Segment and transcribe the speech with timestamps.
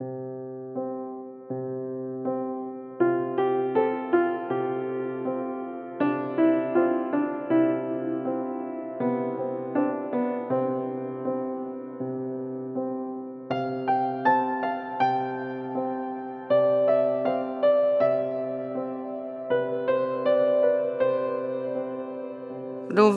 [0.00, 0.29] Då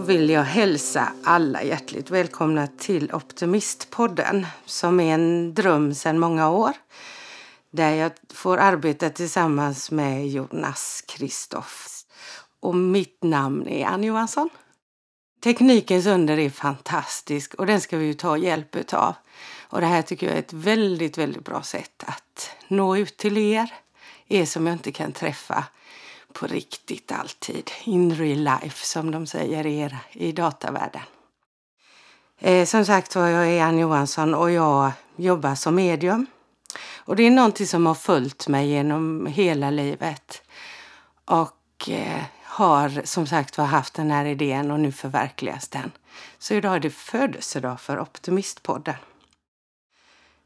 [0.03, 6.73] vill jag hälsa alla hjärtligt välkomna till Optimistpodden som är en dröm sedan många år.
[7.71, 12.05] Där jag får arbeta tillsammans med Jonas Kristoff.
[12.59, 14.49] Och mitt namn är Ann Johansson.
[15.43, 19.13] Teknikens under är fantastisk och den ska vi ju ta hjälp av.
[19.61, 23.37] Och det här tycker jag är ett väldigt, väldigt bra sätt att nå ut till
[23.37, 23.73] er,
[24.27, 25.63] er som jag inte kan träffa
[26.33, 27.71] på riktigt alltid.
[27.83, 31.01] In real life, som de säger i, i datavärlden.
[32.39, 36.25] Eh, som sagt var, jag är Ann Johansson och jag jobbar som medium.
[36.95, 40.41] Och det är någonting som har följt mig genom hela livet.
[41.25, 45.91] Och eh, har som sagt var haft den här idén och nu förverkligas den.
[46.39, 48.95] Så idag är det födelsedag för Optimistpodden.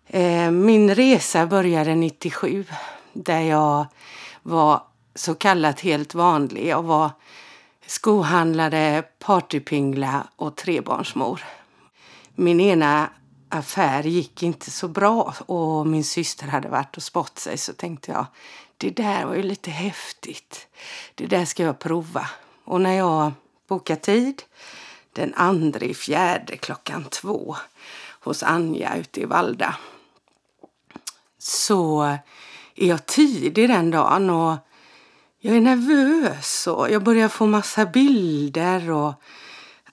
[0.08, 2.66] Eh, min resa började 97
[3.14, 3.86] där jag
[4.44, 4.82] var
[5.18, 6.68] så kallat helt vanlig.
[6.68, 7.12] Jag var
[7.86, 11.44] skohandlare, partypingla och trebarnsmor.
[12.36, 13.10] Min ena
[13.50, 18.12] affär gick inte så bra och min syster hade varit och spott sig så tänkte
[18.12, 18.26] jag
[18.78, 20.68] det där var ju lite häftigt.
[21.16, 22.30] Det där ska jag prova.
[22.64, 23.32] Och när jag
[23.68, 24.44] bokade tid
[25.14, 27.56] den andra i fjärde klockan två
[28.20, 29.76] hos Anja ute i Valda
[31.38, 32.02] så
[32.76, 34.58] är jag tidig den dagen och
[35.40, 39.14] jag är nervös och jag börjar få massa bilder och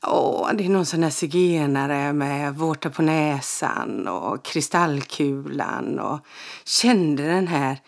[0.02, 6.18] åh, det är någon sån där zigenare med vårta på näsan och kristallkulan och
[6.64, 7.78] kände den här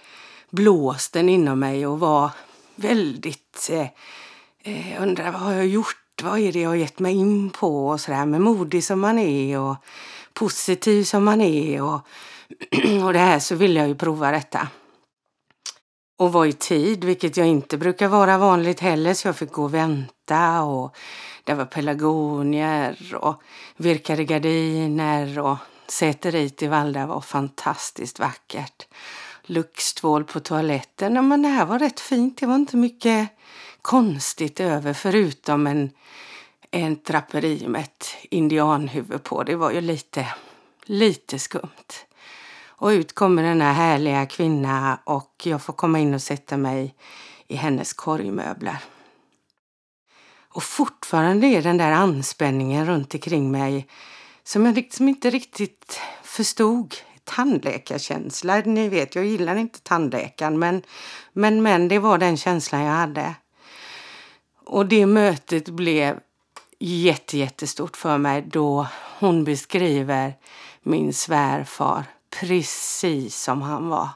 [0.50, 2.30] blåsten inom mig och var
[2.74, 3.88] väldigt eh,
[4.62, 6.22] eh, undrar vad har jag gjort?
[6.22, 7.88] Vad är det jag har gett mig in på?
[7.88, 9.76] Och så där, med modig som man är och
[10.32, 12.00] positiv som man är och,
[13.04, 14.68] och det här så vill jag ju prova detta
[16.16, 19.64] och var i tid, vilket jag inte brukar vara vanligt heller, så jag fick gå
[19.64, 20.62] och vänta.
[20.62, 20.96] Och
[21.44, 23.42] det var pelargonier och
[23.76, 25.56] virkade gardiner och
[25.86, 28.86] säteriet i Valda var fantastiskt vackert.
[29.42, 32.38] Luxtvål på toaletten, men det här var rätt fint.
[32.38, 33.28] Det var inte mycket
[33.82, 35.90] konstigt över förutom en,
[36.70, 39.42] en draperi med ett indianhuvud på.
[39.42, 40.26] Det var ju lite,
[40.84, 42.05] lite skumt.
[42.78, 46.94] Och ut kommer den här härliga kvinnan och jag får komma in och sätta mig
[47.46, 48.76] i hennes korgmöbler.
[50.48, 53.88] Och fortfarande är den där anspänningen runt omkring mig
[54.44, 56.94] som jag liksom inte riktigt förstod.
[57.24, 60.82] Tandläkarkänsla, ni vet jag gillar inte tandläkaren men,
[61.32, 63.34] men, men det var den känslan jag hade.
[64.64, 66.20] Och det mötet blev
[66.78, 68.86] jätte, jättestort för mig då
[69.18, 70.34] hon beskriver
[70.82, 72.04] min svärfar
[72.40, 74.08] precis som han var.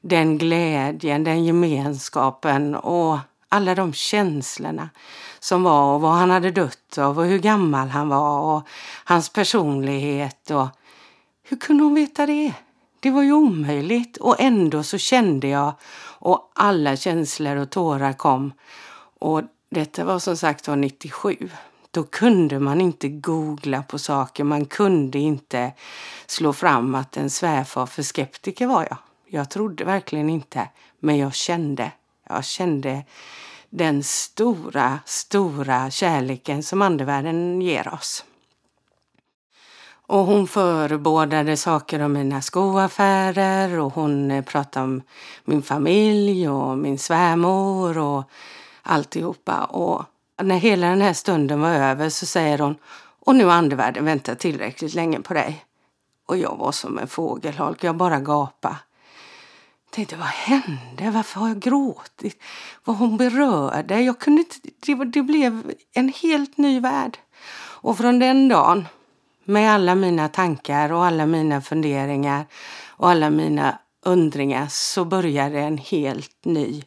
[0.00, 3.18] Den glädjen, den gemenskapen och
[3.48, 4.90] alla de känslorna
[5.40, 8.68] som var och vad han hade dött av och hur gammal han var och
[9.04, 10.50] hans personlighet.
[10.50, 10.68] Och
[11.42, 12.52] hur kunde hon veta det?
[13.00, 15.72] Det var ju omöjligt och ändå så kände jag
[16.18, 18.52] och alla känslor och tårar kom.
[19.18, 21.50] Och detta var som sagt var 97.
[21.96, 25.72] Då kunde man inte googla på saker, man kunde inte
[26.26, 28.96] slå fram att en svärfar för skeptiker var jag.
[29.26, 30.68] Jag trodde verkligen inte,
[31.00, 31.92] men jag kände.
[32.28, 33.04] Jag kände
[33.70, 38.24] den stora, stora kärleken som andevärlden ger oss.
[40.06, 45.02] Och hon förebådade saker om mina skoaffärer och hon pratade om
[45.44, 48.24] min familj och min svärmor och
[48.82, 49.64] alltihopa.
[49.64, 50.04] Och
[50.42, 52.76] när hela den här stunden var över så säger hon
[53.26, 55.64] och nu har andevärlden väntat tillräckligt länge på dig.
[56.26, 58.76] Och jag var som en fågelholk, jag bara gapade.
[59.90, 61.10] Tänkte, vad hände?
[61.10, 62.42] Varför har jag gråtit?
[62.84, 64.00] Vad hon berörde?
[64.00, 64.56] Jag kunde inte,
[64.86, 67.18] det, det blev en helt ny värld.
[67.58, 68.88] Och från den dagen,
[69.44, 72.46] med alla mina tankar och alla mina funderingar
[72.86, 76.82] och alla mina undringar så började en helt ny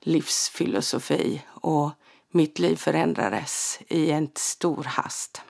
[0.00, 1.90] livsfilosofi och
[2.32, 5.42] mitt liv förändrades i en stor hast.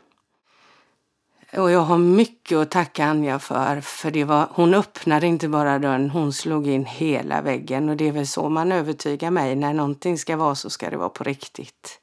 [1.53, 5.79] Och jag har mycket att tacka Anja för, för det var, hon öppnade inte bara
[5.79, 7.89] dörren, hon slog in hela väggen.
[7.89, 10.97] Och det är väl så man övertygar mig, när någonting ska vara så ska det
[10.97, 12.01] vara på riktigt.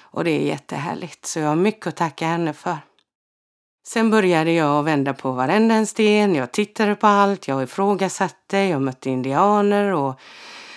[0.00, 2.78] Och det är jättehärligt, så jag har mycket att tacka henne för.
[3.86, 6.34] Sen började jag vända på varenda en sten.
[6.34, 7.48] Jag tittade på allt.
[7.48, 8.58] Jag ifrågasatte.
[8.58, 10.20] Jag mötte indianer och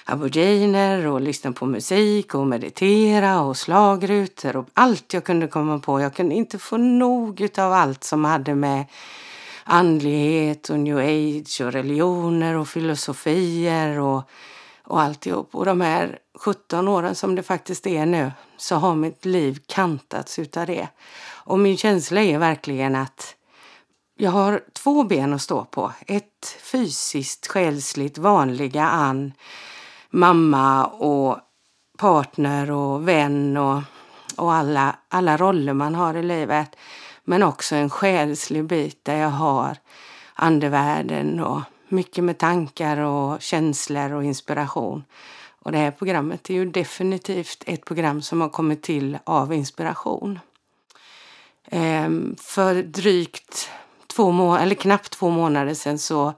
[0.05, 6.01] aboriginer och lyssna på musik och meditera och slagrutor och allt jag kunde komma på.
[6.01, 8.85] Jag kunde inte få nog av allt som hade med
[9.63, 14.29] andlighet och new age och religioner och filosofier och,
[14.83, 15.55] och alltihop.
[15.55, 20.39] Och de här 17 åren som det faktiskt är nu så har mitt liv kantats
[20.39, 20.87] utav det.
[21.27, 23.35] Och min känsla är verkligen att
[24.17, 25.91] jag har två ben att stå på.
[26.07, 29.33] Ett fysiskt, själsligt, vanliga Ann,
[30.15, 31.39] mamma och
[31.97, 33.81] partner och vän och,
[34.35, 36.75] och alla, alla roller man har i livet.
[37.23, 39.77] Men också en själslig bit där jag har
[40.33, 45.03] andevärlden och mycket med tankar och känslor och inspiration.
[45.59, 50.39] Och det här programmet är ju definitivt ett program som har kommit till av inspiration.
[51.67, 53.69] Ehm, för drygt
[54.07, 56.33] två månader, eller knappt två månader sedan så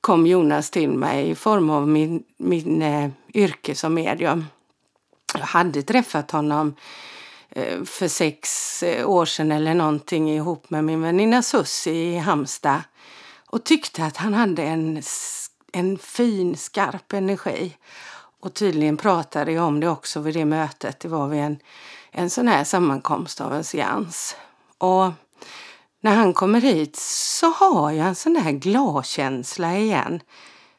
[0.00, 4.46] kom Jonas till mig i form av min, min eh, yrke som medium.
[5.34, 6.74] Jag hade träffat honom
[7.50, 12.84] eh, för sex eh, år sedan eller någonting ihop med min väninna Sussi i Hamsta
[13.46, 15.02] och tyckte att han hade en,
[15.72, 17.76] en fin, skarp energi.
[18.40, 21.00] Och tydligen pratade jag om det också vid det mötet.
[21.00, 21.58] Det var vid en,
[22.10, 24.36] en sån här sammankomst av en seans.
[24.78, 25.12] Och
[26.00, 30.20] när han kommer hit så har jag en sån där gladkänsla igen.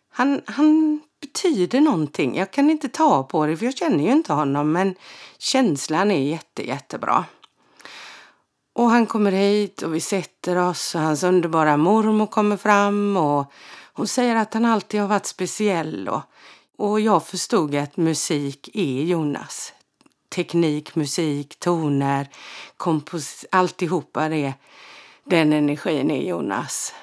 [0.09, 2.37] Han, han betyder någonting.
[2.37, 4.95] Jag kan inte ta på det för jag känner ju inte honom men
[5.37, 7.25] känslan är jätte, jättebra.
[8.73, 13.51] Och han kommer hit och vi sätter oss och hans underbara mormor kommer fram och
[13.93, 16.21] hon säger att han alltid har varit speciell och,
[16.77, 19.73] och jag förstod att musik är Jonas
[20.35, 22.27] teknik, musik, toner,
[22.77, 24.53] kompos alltihopa det,
[25.23, 26.93] den energin är Jonas.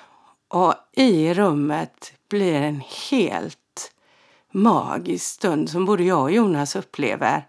[0.48, 3.92] Och i rummet blir en helt
[4.52, 7.46] magisk stund som både jag och Jonas upplever.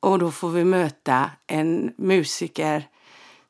[0.00, 2.88] Och då får vi möta en musiker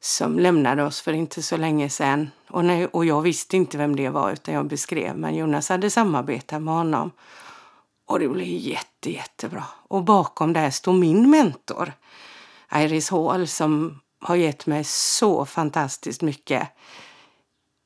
[0.00, 2.30] som lämnade oss för inte så länge sedan.
[2.48, 5.90] Och, när, och jag visste inte vem det var utan jag beskrev, men Jonas hade
[5.90, 7.10] samarbetat med honom.
[8.06, 9.64] Och det blev jätte, jättebra.
[9.88, 11.92] Och bakom där står min mentor,
[12.74, 16.69] Iris Hall, som har gett mig så fantastiskt mycket.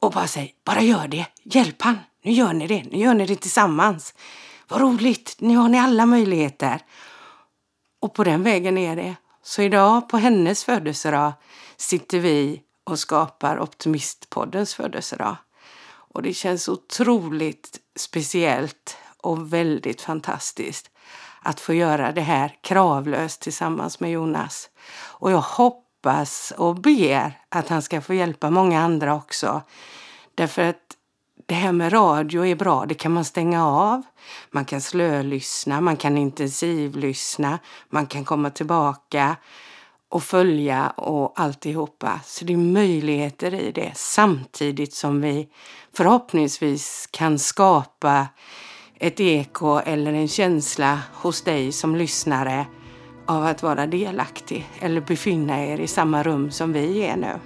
[0.01, 1.27] Och bara säg, bara gör det.
[1.43, 1.99] Hjälp han.
[2.23, 2.83] Nu gör ni det.
[2.83, 4.15] Nu gör ni det tillsammans.
[4.69, 5.37] Vad roligt.
[5.39, 6.81] Nu har ni alla möjligheter.
[8.01, 9.17] Och på den vägen är det.
[9.43, 11.33] Så idag på hennes födelsedag
[11.77, 15.37] sitter vi och skapar Optimistpoddens födelsedag.
[15.89, 20.91] Och det känns otroligt speciellt och väldigt fantastiskt
[21.43, 24.71] att få göra det här kravlöst tillsammans med Jonas.
[24.97, 25.86] Och jag hoppas
[26.57, 29.63] och ber att han ska få hjälpa många andra också.
[30.35, 30.97] Därför att
[31.47, 32.87] det här med radio är bra.
[32.87, 34.03] Det kan man stänga av.
[34.51, 37.59] Man kan slölyssna, man kan intensivlyssna,
[37.91, 39.37] man kan komma tillbaka
[40.09, 42.21] och följa och alltihopa.
[42.25, 45.49] Så det är möjligheter i det samtidigt som vi
[45.97, 48.27] förhoppningsvis kan skapa
[48.99, 52.67] ett eko eller en känsla hos dig som lyssnare
[53.27, 57.41] av att vara delaktig eller befinna er i samma rum som vi är nu.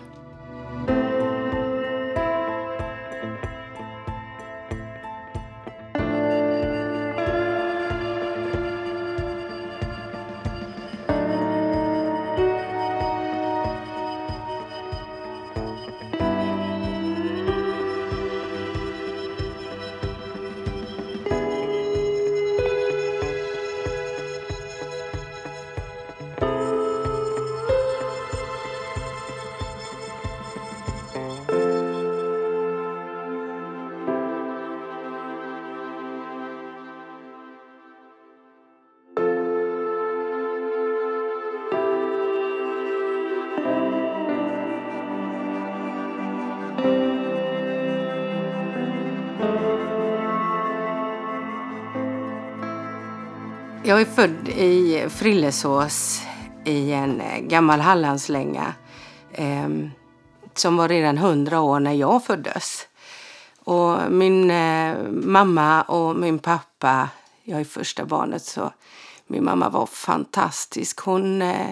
[53.83, 56.23] Jag är född i Frillesås
[56.65, 58.75] i en eh, gammal Hallandslänga
[59.33, 59.69] eh,
[60.55, 62.89] som var redan hundra år när jag föddes.
[63.65, 67.09] Och min eh, mamma och min pappa,
[67.45, 68.73] jag är första barnet, så
[69.27, 71.01] min mamma var fantastisk.
[71.01, 71.71] Hon, eh,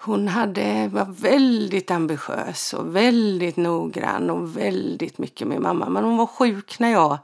[0.00, 5.88] hon hade, var väldigt ambitiös och väldigt noggrann och väldigt mycket med mamma.
[5.88, 7.18] Men hon var sjuk när jag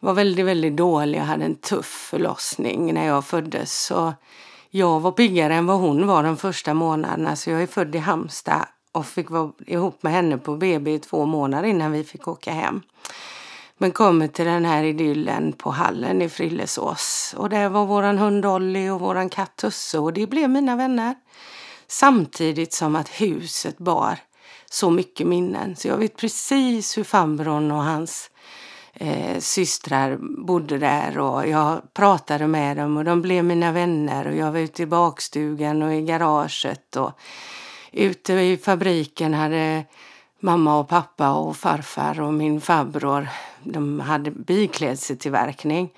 [0.00, 1.18] var väldigt, väldigt dålig.
[1.18, 3.82] Jag hade en tuff förlossning när jag föddes.
[3.82, 4.14] Så
[4.70, 7.36] jag var piggare än vad hon var de första månaderna.
[7.36, 10.98] Så jag är född i Hamsta och fick vara ihop med henne på BB i
[10.98, 12.82] två månader innan vi fick åka hem.
[13.78, 17.34] Men kommer till den här idyllen på hallen i Frillesås.
[17.36, 21.14] Och där var våran hund Dolly och våran katt Tusse och det blev mina vänner.
[21.86, 24.18] Samtidigt som att huset bar
[24.70, 25.76] så mycket minnen.
[25.76, 28.30] Så jag vet precis hur farbrorn och hans
[29.00, 34.36] eh, systrar bodde där och jag pratade med dem och de blev mina vänner och
[34.36, 37.12] jag var ute i bakstugan och i garaget och
[37.92, 39.84] ute i fabriken hade
[40.40, 43.28] mamma och pappa och farfar och min farbror,
[43.62, 45.90] de hade biklädseltillverkning.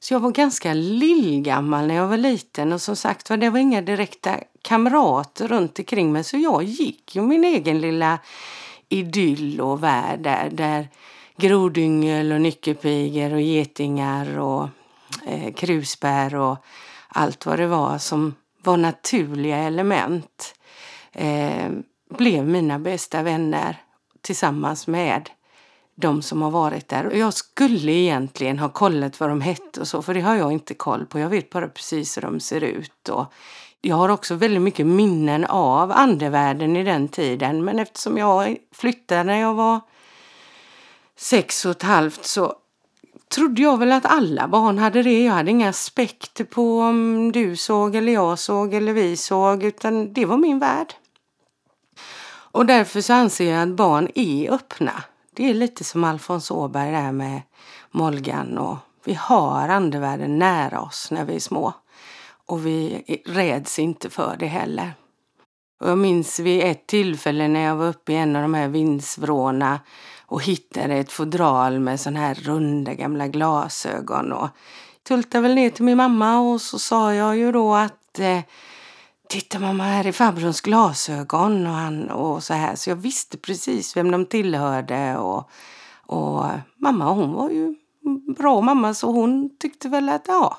[0.00, 3.82] Så jag var ganska lillgammal när jag var liten och som sagt det var inga
[3.82, 8.18] direkta kamrater runt omkring mig så jag gick ju min egen lilla
[8.88, 10.88] idyll och värld där, där
[11.40, 14.68] grodyngel och nyckelpigor och getingar och
[15.26, 16.56] eh, krusbär och
[17.08, 20.54] allt vad det var som var naturliga element
[21.12, 21.70] eh,
[22.10, 23.76] blev mina bästa vänner
[24.20, 25.30] tillsammans med
[25.94, 27.06] de som har varit där.
[27.06, 30.52] Och jag skulle egentligen ha kollat vad de hette och så, för det har jag
[30.52, 31.18] inte koll på.
[31.18, 33.08] Jag vet bara precis hur de ser ut.
[33.08, 33.32] Och
[33.80, 39.24] jag har också väldigt mycket minnen av andevärlden i den tiden, men eftersom jag flyttade
[39.24, 39.80] när jag var
[41.20, 42.54] sex och ett halvt så
[43.34, 45.24] trodde jag väl att alla barn hade det.
[45.24, 50.12] Jag hade inga aspekter på om du såg eller jag såg eller vi såg, utan
[50.12, 50.94] det var min värld.
[52.52, 55.02] Och därför så anser jag att barn är öppna.
[55.34, 57.42] Det är lite som Alfons Åberg där med
[57.90, 61.72] Molgan och vi har andevärlden nära oss när vi är små.
[62.46, 64.92] Och vi räds inte för det heller.
[65.80, 68.68] Och jag minns vid ett tillfälle när jag var uppe i en av de här
[68.68, 69.80] vindsvråna
[70.30, 74.48] och hittade ett fodral med sån här runda gamla glasögon och
[75.02, 78.40] tultade väl ner till min mamma och så sa jag ju då att eh,
[79.30, 82.74] Titta mamma, här är farbrorns glasögon och, han, och så här.
[82.74, 85.16] Så jag visste precis vem de tillhörde.
[85.16, 85.50] Och,
[86.06, 86.44] och
[86.76, 87.74] mamma hon var ju
[88.38, 90.56] bra mamma så hon tyckte väl att ja.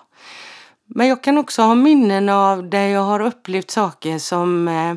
[0.86, 4.96] Men jag kan också ha minnen av där jag har upplevt saker som eh,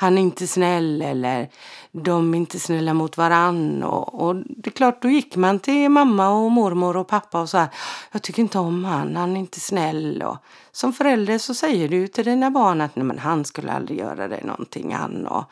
[0.00, 1.48] han är inte snäll eller
[1.92, 3.82] de är inte snälla mot varann.
[3.82, 7.48] Och, och, det är klart, då gick man till mamma och mormor och pappa och
[7.48, 7.66] sa
[8.12, 10.22] jag tycker inte om han, han är inte snäll.
[10.22, 10.36] Och
[10.72, 14.28] som förälder så säger du till dina barn att Nej, men han skulle aldrig göra
[14.28, 14.94] dig någonting.
[14.94, 15.26] Han.
[15.26, 15.44] Och,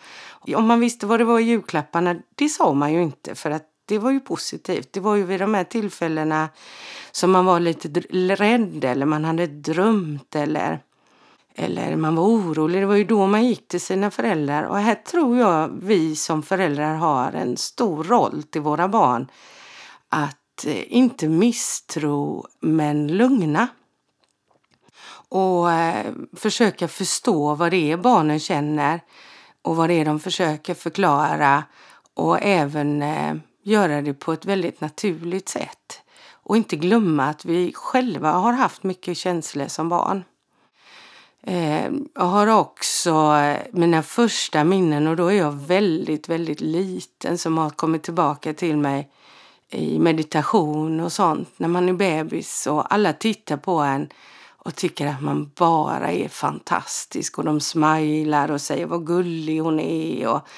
[0.54, 3.64] om man visste vad det var i julklapparna, det sa man ju inte för att
[3.86, 4.92] det var ju positivt.
[4.92, 6.48] Det var ju vid de här tillfällena
[7.12, 7.88] som man var lite
[8.34, 10.80] rädd eller man hade drömt eller
[11.58, 12.82] eller man var orolig.
[12.82, 14.62] Det var ju då man gick till sina föräldrar.
[14.62, 19.28] Och här tror jag vi som föräldrar har en stor roll till våra barn.
[20.08, 23.68] Att eh, inte misstro, men lugna.
[25.28, 29.00] Och eh, försöka förstå vad det är barnen känner
[29.62, 31.64] och vad det är de försöker förklara.
[32.14, 36.02] Och även eh, göra det på ett väldigt naturligt sätt.
[36.32, 40.24] Och inte glömma att vi själva har haft mycket känslor som barn.
[41.48, 47.38] Eh, jag har också eh, mina första minnen och då är jag väldigt, väldigt liten
[47.38, 49.10] som har kommit tillbaka till mig
[49.70, 54.08] i meditation och sånt när man är bebis och alla tittar på en
[54.46, 59.80] och tycker att man bara är fantastisk och de smilar och säger vad gullig hon
[59.80, 60.48] är och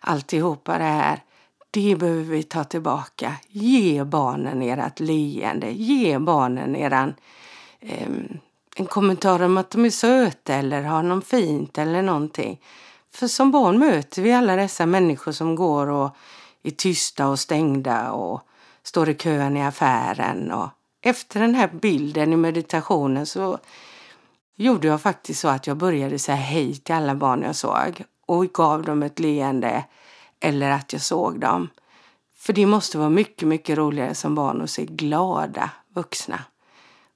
[0.00, 1.22] alltihopa det här.
[1.70, 3.34] Det behöver vi ta tillbaka.
[3.48, 5.70] Ge barnen ert leende.
[5.70, 7.14] Ge barnen eran
[7.80, 8.08] eh,
[8.76, 12.60] en kommentar om att de är söta eller har något fint eller någonting.
[13.14, 16.16] För som barn möter vi alla dessa människor som går och
[16.62, 18.40] är tysta och stängda och
[18.82, 20.52] står i kön i affären.
[20.52, 20.68] Och
[21.02, 23.58] efter den här bilden i meditationen så
[24.56, 28.52] gjorde jag faktiskt så att jag började säga hej till alla barn jag såg och
[28.52, 29.84] gav dem ett leende
[30.40, 31.68] eller att jag såg dem.
[32.36, 36.44] För det måste vara mycket, mycket roligare som barn att se glada vuxna.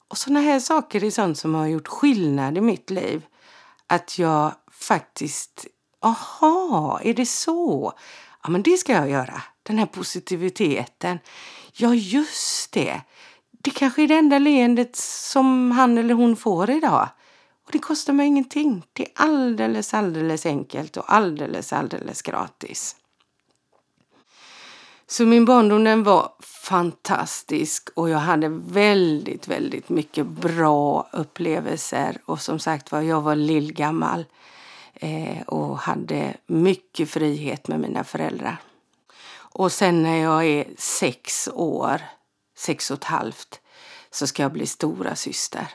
[0.09, 3.27] Och sådana här saker är sånt som har gjort skillnad i mitt liv.
[3.87, 5.67] Att jag faktiskt,
[6.01, 7.93] aha, är det så?
[8.43, 9.43] Ja, men det ska jag göra.
[9.63, 11.19] Den här positiviteten.
[11.73, 13.01] Ja, just det.
[13.51, 17.09] Det kanske är det enda leendet som han eller hon får idag.
[17.67, 18.83] Och det kostar mig ingenting.
[18.93, 22.97] Det är alldeles, alldeles enkelt och alldeles, alldeles gratis.
[25.09, 32.19] Så min barndom den var fantastisk och jag hade väldigt, väldigt mycket bra upplevelser.
[32.25, 34.25] Och som sagt var, jag var lillgammal
[34.95, 38.57] eh, och hade mycket frihet med mina föräldrar.
[39.37, 42.03] Och sen när jag är sex år,
[42.57, 43.61] sex och ett halvt,
[44.11, 45.67] så ska jag bli stora syster.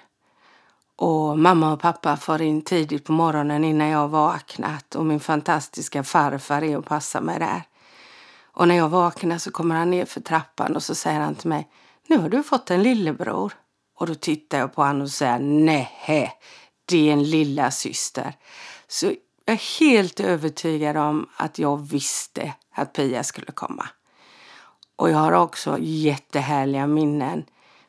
[0.95, 6.03] Och mamma och pappa far in tidigt på morgonen innan jag vaknat och min fantastiska
[6.03, 7.63] farfar är och passar mig där.
[8.53, 11.50] Och när jag vaknar så kommer han ner för trappan och så säger han till
[11.50, 11.70] mig
[12.08, 13.53] Nu har du fått en lillebror.
[14.00, 16.34] Och då tittar jag på honom och säger nej,
[16.86, 18.36] det är en lilla syster.
[18.88, 23.89] Så jag är helt övertygad om att jag visste att Pia skulle komma.
[24.96, 27.46] Och jag har också jättehärliga minnen.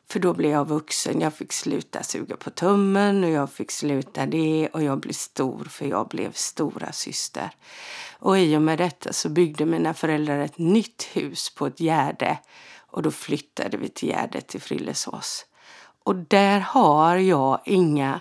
[0.09, 1.21] För då blev jag vuxen.
[1.21, 5.65] Jag fick sluta suga på tummen och jag fick sluta det och jag blev stor
[5.65, 7.49] för jag blev stora syster.
[8.19, 12.39] Och i och med detta så byggde mina föräldrar ett nytt hus på ett gärde
[12.93, 15.45] och då flyttade vi till Gärdet till Frillesås.
[16.03, 18.19] Och där har jag inga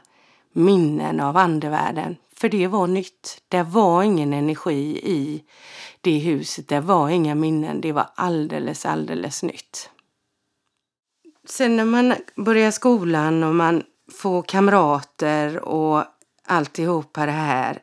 [0.52, 2.16] minnen av andevärlden.
[2.36, 3.42] För det var nytt.
[3.48, 5.44] Det var ingen energi i
[6.00, 6.68] det huset.
[6.68, 7.80] Det var inga minnen.
[7.80, 9.90] Det var alldeles, alldeles nytt.
[11.46, 13.82] Sen när man börjar skolan och man
[14.12, 16.04] får kamrater och
[16.46, 17.78] alltihopa det här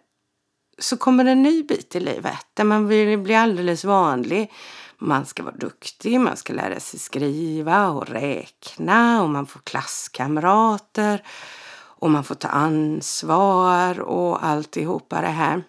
[0.77, 4.51] så kommer en ny bit i livet där man vill bli alldeles vanlig.
[4.97, 11.23] Man ska vara duktig, man ska lära sig skriva och räkna och man får klasskamrater
[11.99, 15.63] och man får ta ansvar och alltihopa det här.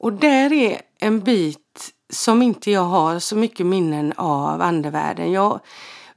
[0.00, 5.32] Och där är en bit som inte jag har så mycket minnen av andevärlden.
[5.32, 5.60] Jag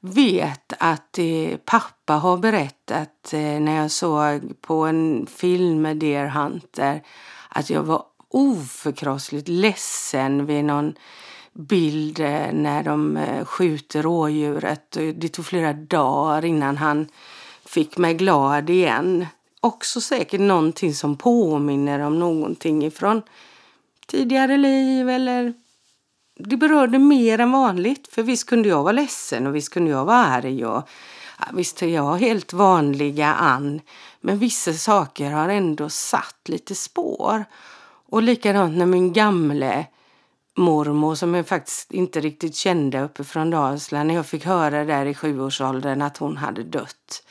[0.01, 6.27] vet att eh, pappa har berättat eh, när jag såg på en film med Deer
[6.27, 7.01] Hunter
[7.50, 10.93] att jag var oförkrossligt ledsen vid någon
[11.53, 14.98] bild eh, när de eh, skjuter rådjuret.
[15.15, 17.08] Det tog flera dagar innan han
[17.65, 19.25] fick mig glad igen.
[19.62, 23.22] Också säkert någonting som påminner om någonting ifrån
[24.08, 25.53] tidigare liv eller
[26.45, 28.07] det berörde mer än vanligt.
[28.12, 30.89] För visst kunde jag vara ledsen och visst kunde jag vara arg och
[31.39, 33.81] ja, visst är jag helt vanliga Ann.
[34.21, 37.45] Men vissa saker har ändå satt lite spår.
[38.10, 39.86] Och likadant när min gamle
[40.57, 44.07] mormor som jag faktiskt inte riktigt kände uppifrån Dalsland.
[44.07, 47.24] När jag fick höra där i sjuårsåldern att hon hade dött.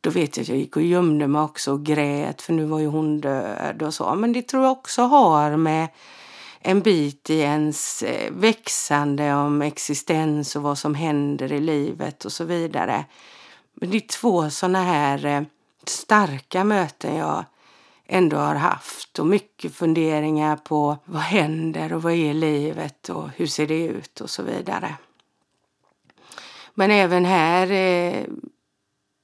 [0.00, 2.78] Då vet jag att jag gick och gömde mig också och grät för nu var
[2.78, 4.14] ju hon död och så.
[4.14, 5.88] Men det tror jag också har med
[6.66, 12.32] en bit i ens eh, växande om existens och vad som händer i livet och
[12.32, 13.04] så vidare.
[13.74, 15.42] Men det är två sådana här eh,
[15.86, 17.44] starka möten jag
[18.06, 23.46] ändå har haft och mycket funderingar på vad händer och vad är livet och hur
[23.46, 24.94] ser det ut och så vidare.
[26.74, 28.24] Men även här, eh,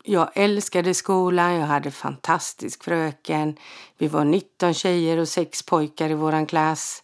[0.04, 3.56] jag älskade skolan, jag hade fantastisk fröken.
[3.98, 7.02] Vi var 19 tjejer och 6 pojkar i våran klass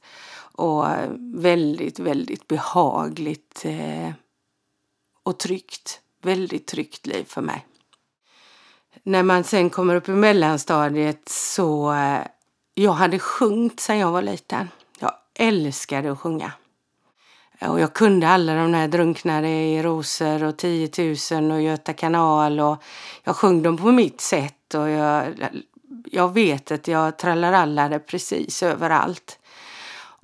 [0.57, 0.87] och
[1.19, 4.11] väldigt, väldigt behagligt eh,
[5.23, 6.01] och tryggt.
[6.23, 7.66] Väldigt tryggt liv för mig.
[9.03, 11.92] När man sen kommer upp i mellanstadiet så...
[11.92, 12.21] Eh,
[12.79, 14.69] jag hade sjungit sedan jag var liten.
[14.99, 16.53] Jag älskade att sjunga.
[17.61, 20.90] Och jag kunde alla de där Drunknare i rosor och 10
[21.33, 22.61] 000 och Göta kanal.
[22.61, 22.83] Och
[23.25, 25.35] jag sjöng dem på mitt sätt och jag,
[26.05, 29.38] jag vet att jag trallarallade precis överallt.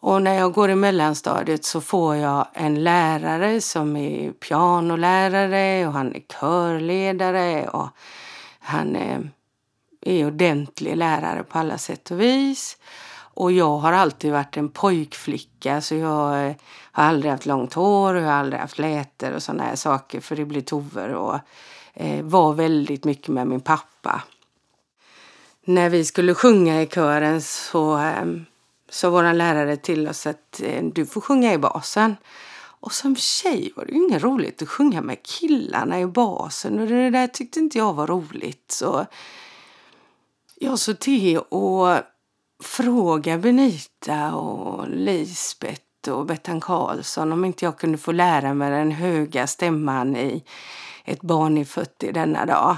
[0.03, 5.93] Och när jag går i mellanstadiet så får jag en lärare som är pianolärare och
[5.93, 7.89] han är körledare och
[8.59, 9.31] han är,
[10.01, 12.77] är ordentlig lärare på alla sätt och vis.
[13.35, 16.55] Och jag har alltid varit en pojkflicka så jag eh,
[16.93, 20.21] har aldrig haft långt hår och jag har aldrig haft läter och sådana här saker
[20.21, 21.39] för det blir tover och
[21.95, 24.23] eh, var väldigt mycket med min pappa.
[25.65, 28.25] När vi skulle sjunga i kören så eh,
[28.93, 32.17] sa vår lärare till oss att eh, du får sjunga i basen.
[32.55, 36.87] Och som tjej var det ju inget roligt att sjunga med killarna i basen och
[36.87, 38.65] det där tyckte inte jag var roligt.
[38.71, 39.07] Så
[40.55, 42.07] jag såg till att
[42.63, 48.91] fråga Benita och Lisbeth och Bettan Karlsson om inte jag kunde få lära mig den
[48.91, 50.45] höga stämman i
[51.05, 52.77] Ett barn är fött i denna dag.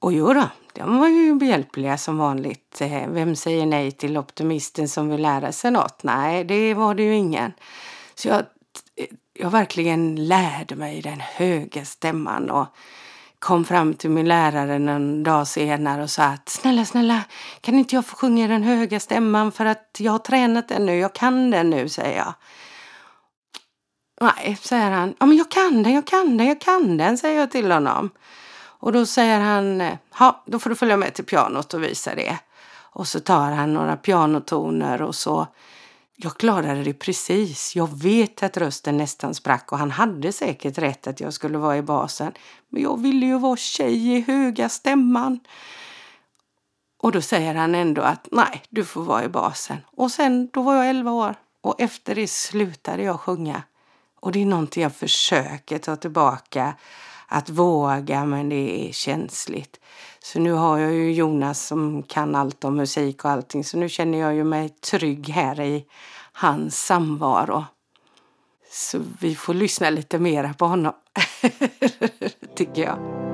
[0.00, 2.80] Och jo då, de var ju behjälpliga som vanligt.
[2.80, 6.02] Eh, vem säger nej till optimisten som vill lära sig något?
[6.02, 7.52] Nej, det var det ju ingen.
[8.14, 8.38] Så jag
[8.96, 9.06] eh,
[9.40, 12.66] jag verkligen lärde mig den höga stämman och
[13.38, 17.22] kom fram till min lärare någon dag senare och sa att snälla, snälla,
[17.60, 20.98] kan inte jag få sjunga den höga stämman för att jag har tränat den nu,
[20.98, 22.34] jag kan den nu, säger jag.
[24.20, 25.14] Nej, säger han.
[25.18, 28.10] Ja, men jag kan den, jag kan den, jag kan den, säger jag till honom.
[28.78, 32.38] Och då säger han, ja, då får du följa med till pianot och visa det.
[32.90, 35.46] Och så tar han några pianotoner och så
[36.20, 37.76] jag klarade det precis.
[37.76, 41.76] Jag vet att rösten nästan sprack och han hade säkert rätt att jag skulle vara
[41.76, 42.32] i basen.
[42.68, 45.40] Men jag ville ju vara tjej i höga stämman.
[46.98, 49.76] Och då säger han ändå att nej, du får vara i basen.
[49.86, 53.62] Och sen, då var jag 11 år och efter det slutade jag sjunga.
[54.20, 56.74] Och det är någonting jag försöker ta tillbaka.
[57.28, 59.80] Att våga, men det är känsligt.
[60.20, 63.64] Så nu har jag ju Jonas som kan allt om musik och allting.
[63.64, 65.84] Så nu känner jag ju mig trygg här i
[66.32, 67.64] hans samvaro.
[68.70, 70.92] Så vi får lyssna lite mera på honom,
[72.54, 73.27] tycker jag.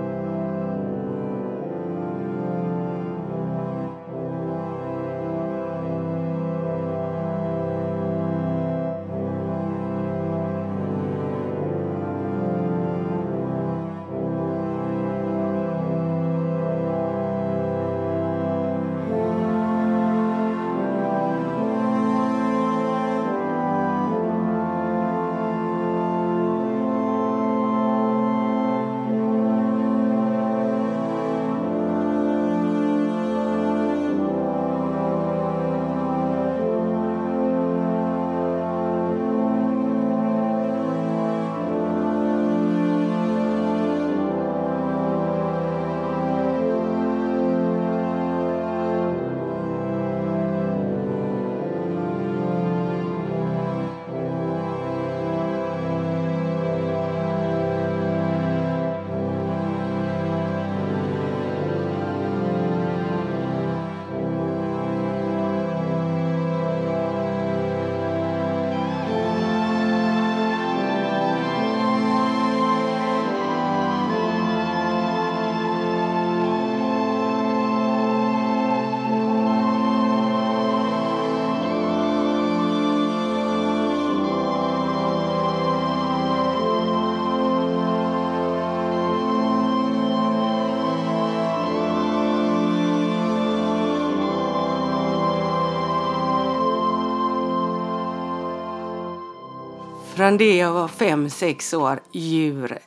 [100.24, 102.78] Från det jag var fem, sex år, djur,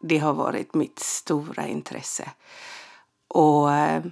[0.00, 2.30] det har varit mitt stora intresse.
[3.28, 4.02] Och eh,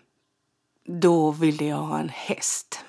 [0.87, 2.85] då ville jag ha en häst.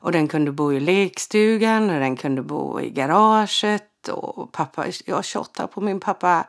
[0.00, 4.08] Och den kunde bo i lekstugan och den kunde bo i garaget.
[4.08, 6.46] Och pappa, jag tjatade på min pappa.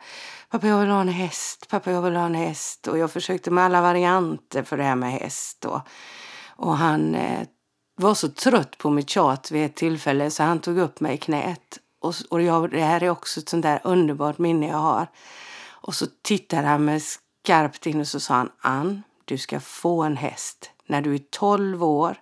[0.50, 1.68] Pappa, jag vill ha en häst.
[1.70, 2.88] Pappa, jag vill ha en häst.
[2.88, 5.66] Och jag försökte med alla varianter för det här med häst.
[5.66, 5.82] Och,
[6.48, 7.48] och han eh,
[7.96, 11.18] var så trött på mitt tjat vid ett tillfälle så han tog upp mig i
[11.18, 15.08] knät och, och jag, det här är också ett sånt där underbart minne jag har.
[15.68, 20.04] Och så tittade han med skarpt in och så sa han Ann, du ska få
[20.04, 22.16] en häst när du är 12 år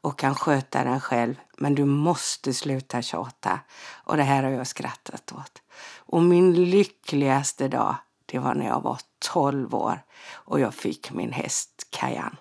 [0.00, 1.34] och kan sköta den själv.
[1.56, 3.60] Men du måste sluta tjata.
[4.04, 5.62] Och det här har jag skrattat åt.
[5.96, 8.98] Och min lyckligaste dag, det var när jag var
[9.32, 12.36] 12 år och jag fick min häst Kajan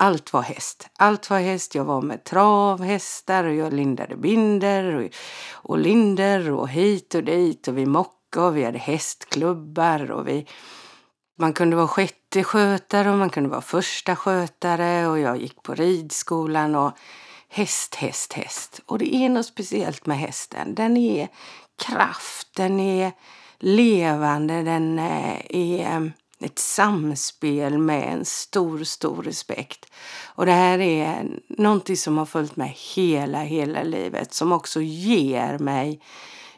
[0.00, 0.88] allt var häst.
[0.98, 1.74] Allt var häst.
[1.74, 5.10] Jag var med travhästar och jag lindade binder och,
[5.52, 10.46] och linder och hit och dit och vi mockade och vi hade hästklubbar och vi
[11.38, 15.74] man kunde vara sjätte skötare och man kunde vara första skötare och jag gick på
[15.74, 16.92] ridskolan och
[17.48, 18.80] häst, häst, häst.
[18.86, 20.74] Och det är något speciellt med hästen.
[20.74, 21.28] Den är
[21.86, 23.12] kraft, den är
[23.58, 29.86] levande, den eh, är ett samspel med en stor, stor respekt.
[30.24, 35.58] Och det här är någonting som har följt mig hela, hela livet som också ger
[35.58, 36.00] mig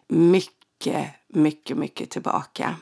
[0.09, 2.77] mycket, mycket, mycket tillbaka.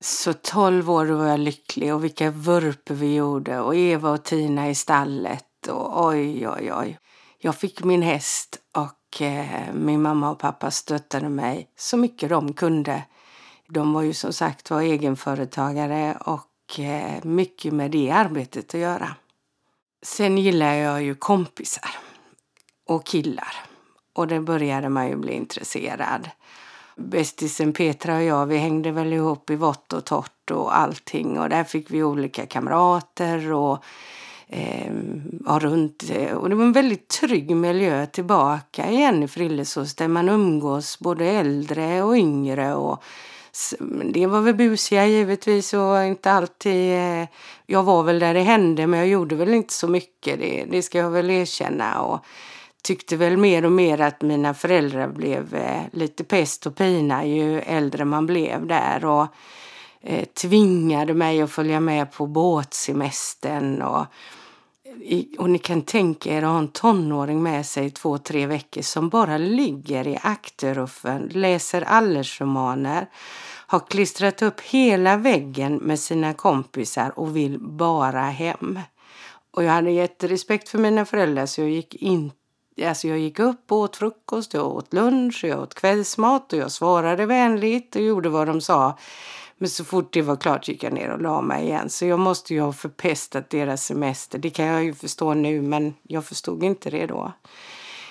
[0.00, 4.70] Så tolv år var jag lycklig och vilka vurper vi gjorde och Eva och Tina
[4.70, 6.98] i stallet och oj, oj, oj.
[7.38, 12.52] Jag fick min häst och eh, min mamma och pappa stöttade mig så mycket de
[12.52, 13.02] kunde
[13.68, 19.14] de var ju som sagt var egenföretagare och eh, mycket med det arbetet att göra.
[20.02, 21.90] Sen gillar jag ju kompisar
[22.86, 23.54] och killar.
[24.12, 26.30] Och det började man ju bli intresserad.
[26.96, 31.38] Bästisen Petra och jag, vi hängde väl ihop i vått och torrt och allting.
[31.38, 33.84] Och där fick vi olika kamrater och
[34.48, 36.02] ehm, eh, runt.
[36.34, 41.24] Och det var en väldigt trygg miljö tillbaka igen i Frillesås där man umgås både
[41.24, 42.74] äldre och yngre.
[42.74, 43.02] Och
[44.04, 46.92] det var väl busiga givetvis och inte alltid...
[46.92, 47.26] Eh,
[47.66, 50.82] jag var väl där det hände men jag gjorde väl inte så mycket, det, det
[50.82, 52.00] ska jag väl erkänna.
[52.02, 52.24] Och
[52.82, 57.60] tyckte väl mer och mer att mina föräldrar blev eh, lite pest och pina ju
[57.60, 59.04] äldre man blev där.
[59.04, 59.26] Och
[60.00, 63.82] eh, tvingade mig att följa med på båtsemestern.
[63.82, 64.06] Och
[65.38, 68.82] och ni kan tänka er att ha en tonåring med sig i två, tre veckor
[68.82, 73.06] som bara ligger i akterruffen, läser alldersromaner,
[73.66, 78.80] har klistrat upp hela väggen med sina kompisar och vill bara hem.
[79.50, 82.32] Och jag hade jätterespekt för mina föräldrar så jag gick in
[82.84, 86.70] Alltså jag gick upp och åt frukost, jag åt lunch, jag åt kvällsmat och jag
[86.70, 88.98] svarade vänligt och gjorde vad de sa.
[89.58, 91.90] Men så fort det var klart gick jag ner och la mig igen.
[91.90, 94.38] Så jag måste ju ha förpestat deras semester.
[94.38, 97.32] Det kan jag ju förstå nu, men jag förstod inte det då.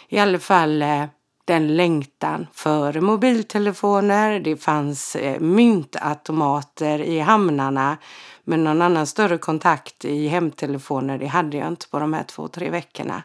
[0.10, 1.05] I alla fall eh,
[1.45, 4.39] den längtan före mobiltelefoner.
[4.39, 7.97] Det fanns eh, myntautomater i hamnarna.
[8.43, 12.47] Men någon annan större kontakt i hemtelefoner, det hade jag inte på de här två,
[12.47, 13.23] tre veckorna.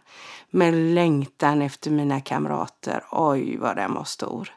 [0.50, 4.48] Men längtan efter mina kamrater, oj vad den var stor.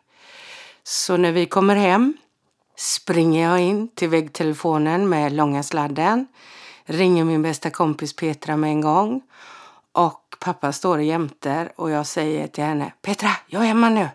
[0.83, 2.17] Så när vi kommer hem
[2.77, 6.27] springer jag in till väggtelefonen med långa sladden,
[6.85, 9.21] ringer min bästa kompis Petra med en gång
[9.91, 14.09] och pappa står jämte och jag säger till henne Petra, jag är hemma nu.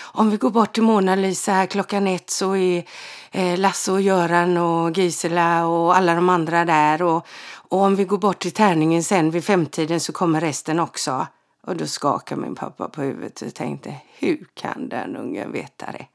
[0.00, 2.84] Om vi går bort till Mona Lisa här klockan ett så är
[3.30, 8.04] eh, Lasse och Göran och Gisela och alla de andra där och, och om vi
[8.04, 11.26] går bort till tärningen sen vid femtiden så kommer resten också.
[11.68, 16.06] Och då skakade min pappa på huvudet och tänkte, hur kan den ungen veta det?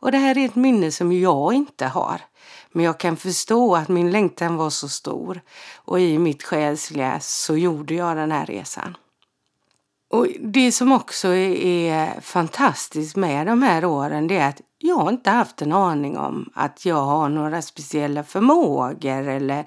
[0.00, 2.20] Och det här är ett minne som jag inte har.
[2.72, 5.40] Men jag kan förstå att min längtan var så stor
[5.76, 8.96] och i mitt själsliga så gjorde jag den här resan.
[10.10, 15.10] Och det som också är fantastiskt med de här åren det är att jag har
[15.10, 19.64] inte haft en aning om att jag har några speciella förmågor eller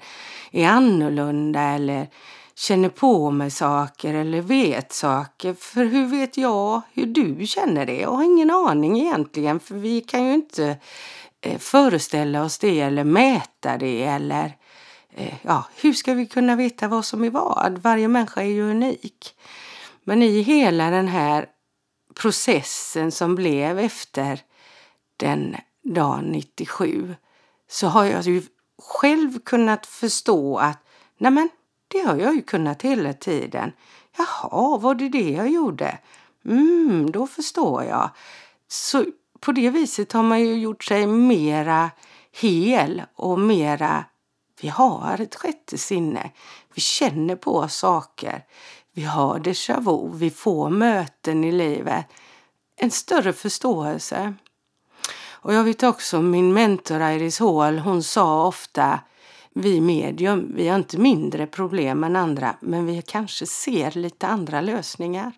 [0.50, 2.08] är annorlunda eller
[2.62, 5.54] känner på mig saker eller vet saker.
[5.54, 8.00] För hur vet jag hur du känner det?
[8.00, 10.76] Jag har ingen aning egentligen för vi kan ju inte
[11.40, 14.56] eh, föreställa oss det eller mäta det eller
[15.14, 17.78] eh, ja, hur ska vi kunna veta vad som är vad?
[17.82, 19.34] Varje människa är ju unik.
[20.04, 21.46] Men i hela den här
[22.14, 24.40] processen som blev efter
[25.16, 27.14] den dagen 97
[27.68, 28.42] så har jag ju
[28.82, 30.78] själv kunnat förstå att
[31.18, 31.48] nej men,
[31.92, 33.72] det har jag ju kunnat hela tiden.
[34.16, 35.98] Jaha, var det det jag gjorde?
[36.44, 38.10] Mm, då förstår jag.
[38.68, 39.04] Så
[39.40, 41.90] på det viset har man ju gjort sig mera
[42.32, 44.04] hel och mera...
[44.60, 46.30] Vi har ett sjätte sinne.
[46.74, 48.44] Vi känner på saker.
[48.92, 50.18] Vi har déjà vu.
[50.18, 52.06] Vi får möten i livet.
[52.76, 54.34] En större förståelse.
[55.30, 59.00] Och jag vet också min mentor Iris Hall, hon sa ofta
[59.54, 64.60] vi medium, vi har inte mindre problem än andra, men vi kanske ser lite andra
[64.60, 65.32] lösningar.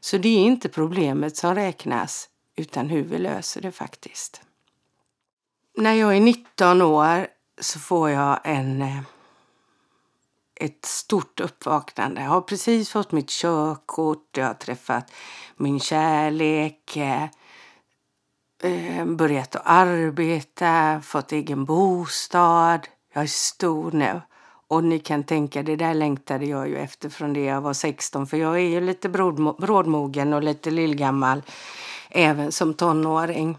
[0.00, 4.40] Så det är inte problemet som räknas, utan hur vi löser det faktiskt.
[5.76, 7.26] När jag är 19 år
[7.60, 9.02] så får jag en, eh,
[10.54, 12.22] ett stort uppvaknande.
[12.22, 15.12] Jag har precis fått mitt körkort, jag har träffat
[15.56, 17.24] min kärlek, eh,
[18.62, 22.88] eh, börjat att arbeta, fått egen bostad.
[23.12, 24.20] Jag är stor nu.
[24.68, 28.26] Och ni kan tänka, det där längtade jag ju efter från det jag var 16.
[28.26, 29.08] För jag är ju lite
[29.58, 31.42] brådmogen och lite lillgammal
[32.10, 33.58] även som tonåring.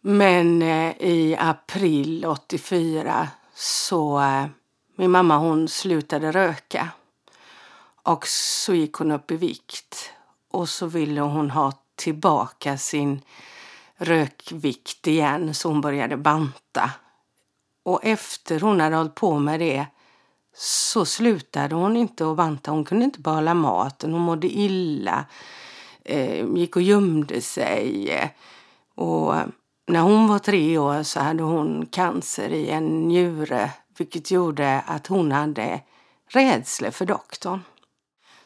[0.00, 4.46] Men eh, i april 84 så eh,
[4.96, 6.88] min mamma hon slutade röka.
[8.02, 10.12] Och så gick hon upp i vikt.
[10.50, 13.20] Och så ville hon ha tillbaka sin
[13.96, 16.90] rökvikt igen så hon började banta.
[17.82, 19.86] Och efter hon hade hållit på med det
[20.56, 22.70] så slutade hon inte att banta.
[22.70, 24.12] Hon kunde inte behålla maten.
[24.12, 25.24] Hon mådde illa.
[26.04, 28.10] Eh, gick och gömde sig.
[28.94, 29.34] Och
[29.86, 35.06] när hon var tre år så hade hon cancer i en njure vilket gjorde att
[35.06, 35.80] hon hade
[36.28, 37.60] rädsla för doktorn.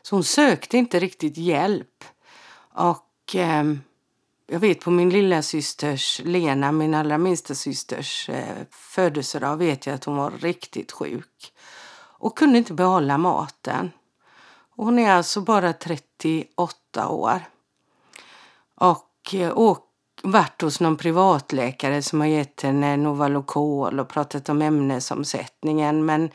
[0.03, 2.05] Så hon sökte inte riktigt hjälp.
[2.75, 3.65] Och eh,
[4.47, 9.95] jag vet på min lilla systers, Lena, min allra minsta systers eh, födelsedag vet jag
[9.95, 11.53] att hon var riktigt sjuk
[12.19, 13.91] och kunde inte behålla maten.
[14.77, 17.41] Och hon är alltså bara 38 år.
[18.75, 19.77] Och, eh,
[20.23, 26.05] varit hos någon privatläkare som har gett henne Novalokol och pratat om ämnesomsättningen.
[26.05, 26.31] Men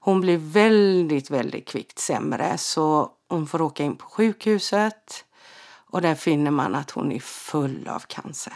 [0.00, 5.24] hon blir väldigt, väldigt kvickt sämre så hon får åka in på sjukhuset
[5.96, 8.52] och där finner man att hon är full av cancer.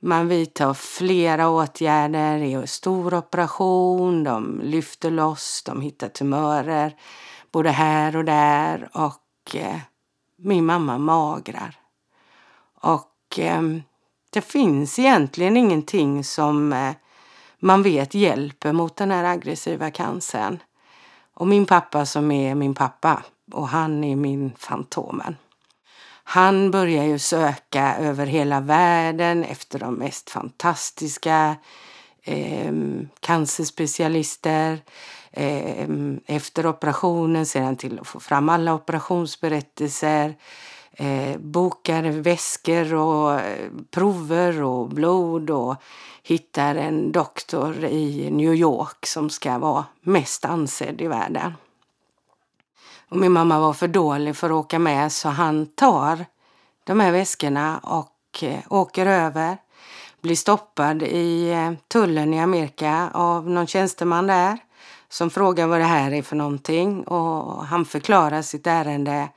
[0.00, 6.96] Man vidtar flera åtgärder, det är en stor operation, de lyfter loss, de hittar tumörer
[7.52, 9.76] både här och där och eh,
[10.36, 11.76] min mamma magrar.
[12.74, 13.62] Och eh,
[14.30, 16.94] det finns egentligen ingenting som eh,
[17.58, 20.58] man vet hjälper mot den här aggressiva cancern.
[21.34, 23.22] Och min pappa som är min pappa
[23.52, 25.36] och han är min Fantomen.
[26.24, 31.56] Han börjar ju söka över hela världen efter de mest fantastiska
[32.22, 32.72] eh,
[33.20, 34.78] cancerspecialister.
[35.30, 35.88] Eh,
[36.26, 40.34] efter operationen ser han till att få fram alla operationsberättelser.
[40.94, 45.76] Eh, bokar väskor och eh, prover och blod och
[46.22, 51.52] hittar en doktor i New York som ska vara mest ansedd i världen.
[53.12, 56.26] Och min mamma var för dålig för att åka med så han tar
[56.84, 59.56] de här väskorna och eh, åker över.
[60.20, 64.58] Blir stoppad i eh, tullen i Amerika av någon tjänsteman där
[65.08, 69.28] som frågar vad det här är för någonting och han förklarar sitt ärende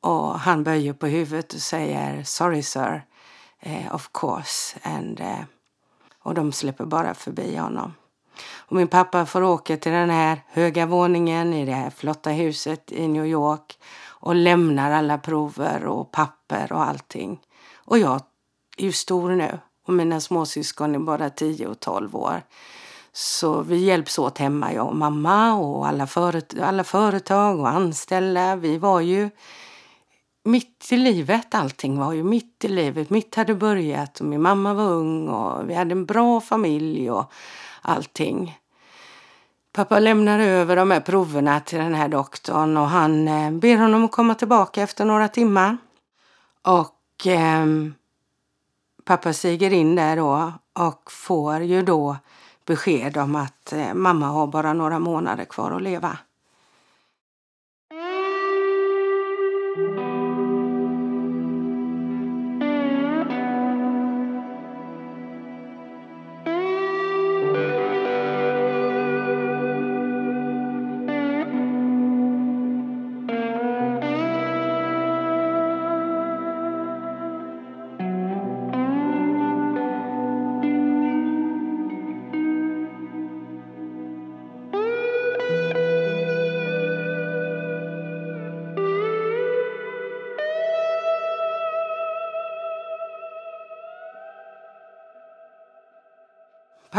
[0.00, 3.02] och han böjer på huvudet och säger sorry sir,
[3.60, 4.78] eh, of course.
[4.82, 5.40] And, eh,
[6.22, 7.94] och de släpper bara förbi honom.
[8.56, 12.92] Och min pappa får åka till den här höga våningen i det här flotta huset
[12.92, 17.40] i New York och lämnar alla prover och papper och allting.
[17.76, 18.20] Och jag
[18.76, 22.42] är ju stor nu och mina småsyskon är bara 10 och 12 år.
[23.12, 28.56] Så vi hjälps åt hemma, jag och mamma och alla, föret alla företag och anställda.
[28.56, 29.30] Vi var ju
[30.44, 31.54] mitt i livet.
[31.54, 33.10] Allting var ju mitt i livet.
[33.10, 37.32] Mitt hade börjat och min mamma var ung och vi hade en bra familj och
[37.82, 38.58] allting.
[39.72, 44.04] Pappa lämnar över de här proverna till den här doktorn och han eh, ber honom
[44.04, 45.76] att komma tillbaka efter några timmar.
[46.62, 47.66] Och eh,
[49.04, 52.16] pappa stiger in där då och får ju då
[52.66, 56.18] besked om att eh, mamma har bara några månader kvar att leva.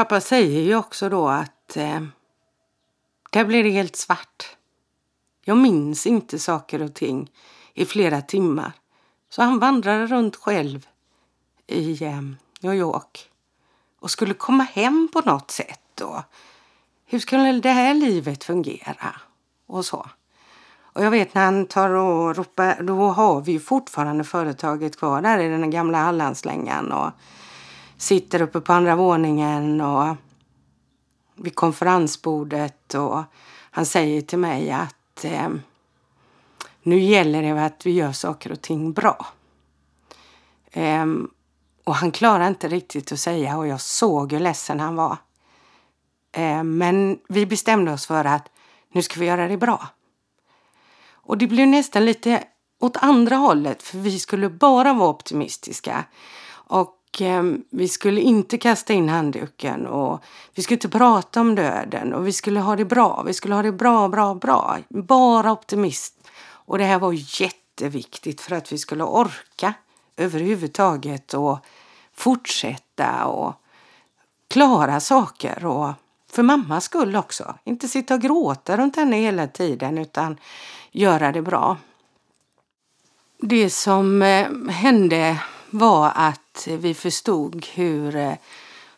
[0.10, 2.02] Pappa säger ju också då att eh,
[3.32, 4.58] där blir det helt svart.
[5.46, 7.32] Jag minns inte saker och ting
[7.74, 8.72] i flera timmar.
[9.30, 10.88] Så han vandrade runt själv
[11.68, 12.22] i eh,
[12.62, 13.30] New York
[14.00, 16.02] och skulle komma hem på något sätt.
[16.02, 16.22] Och
[17.06, 19.16] hur skulle det här livet fungera?
[19.68, 20.10] Och så.
[20.82, 25.22] Och jag vet när han tar och ropar, då har vi ju fortfarande företaget kvar
[25.22, 26.92] där i den gamla Hallandslängan.
[26.92, 27.12] Och
[28.00, 30.16] sitter uppe på andra våningen och
[31.36, 33.24] vid konferensbordet och
[33.72, 35.50] han säger till mig att eh,
[36.82, 39.28] nu gäller det att vi gör saker och ting bra.
[40.72, 41.06] Eh,
[41.84, 45.18] och han klarar inte riktigt att säga och jag såg hur ledsen han var.
[46.32, 48.50] Eh, men vi bestämde oss för att
[48.92, 49.88] nu ska vi göra det bra.
[51.12, 52.44] Och det blev nästan lite
[52.80, 56.06] åt andra hållet för vi skulle bara vara optimistiska.
[56.52, 60.24] Och Ehm, vi skulle inte kasta in handduken och
[60.56, 63.24] vi skulle inte prata om döden och vi skulle ha det bra.
[63.26, 64.78] Vi skulle ha det bra, bra, bra.
[64.90, 66.28] Bara optimist.
[66.42, 69.74] Och det här var jätteviktigt för att vi skulle orka
[70.18, 71.60] överhuvudtaget och
[72.14, 73.54] fortsätta och
[74.48, 75.94] klara saker och
[76.32, 77.56] för mammas skull också.
[77.64, 80.38] Inte sitta och gråta runt henne hela tiden utan
[80.92, 81.78] göra det bra.
[83.42, 88.34] Det som eh, hände var att vi förstod hur eh,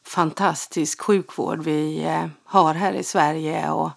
[0.04, 3.89] fantastisk sjukvård vi eh, har här i Sverige och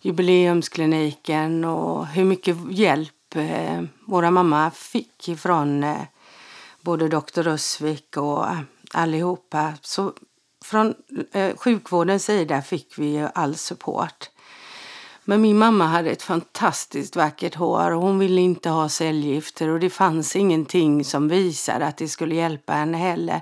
[0.00, 5.94] jubileumskliniken och hur mycket hjälp eh, våra mamma fick ifrån
[6.80, 8.46] både doktor Rösvik och
[8.92, 9.74] allihopa.
[9.82, 10.12] Så
[10.64, 10.94] från
[11.56, 14.30] sjukvårdens sida fick vi all support.
[15.24, 19.80] Men min mamma hade ett fantastiskt vackert hår och hon ville inte ha cellgifter och
[19.80, 23.40] det fanns ingenting som visade att det skulle hjälpa henne heller.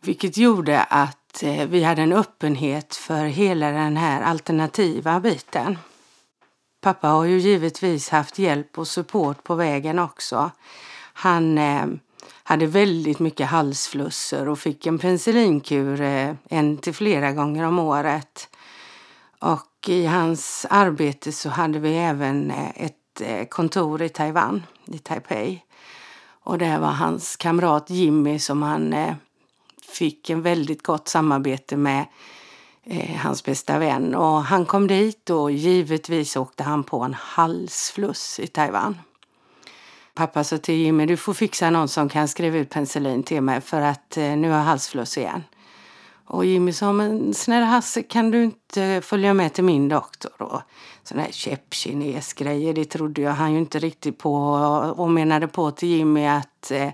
[0.00, 5.78] Vilket gjorde att eh, vi hade en öppenhet för hela den här alternativa biten.
[6.80, 10.50] Pappa har ju givetvis haft hjälp och support på vägen också.
[11.12, 11.86] Han eh,
[12.42, 18.48] hade väldigt mycket halsflusser och fick en penicillinkur eh, en till flera gånger om året.
[19.38, 24.98] Och i hans arbete så hade vi även eh, ett eh, kontor i Taiwan, i
[24.98, 25.62] Taipei.
[26.42, 29.14] Och det var hans kamrat Jimmy som han eh,
[29.88, 32.06] fick en väldigt gott samarbete med
[33.16, 34.14] hans bästa vän.
[34.14, 38.98] Och han kom dit och givetvis åkte han på en halsfluss i Taiwan.
[40.14, 43.60] Pappa sa till Jimmy, du får fixa någon som kan skriva ut penicillin till mig
[43.60, 45.42] för att nu har jag halsfluss igen.
[46.30, 50.42] Och Jimmy sa, men snälla Hasse, kan du inte följa med till min doktor?
[50.42, 50.60] Och
[51.02, 54.34] sådana här käppkines-grejer, det trodde jag han ju inte riktigt på
[54.96, 56.88] och menade på till Jimmy att eh,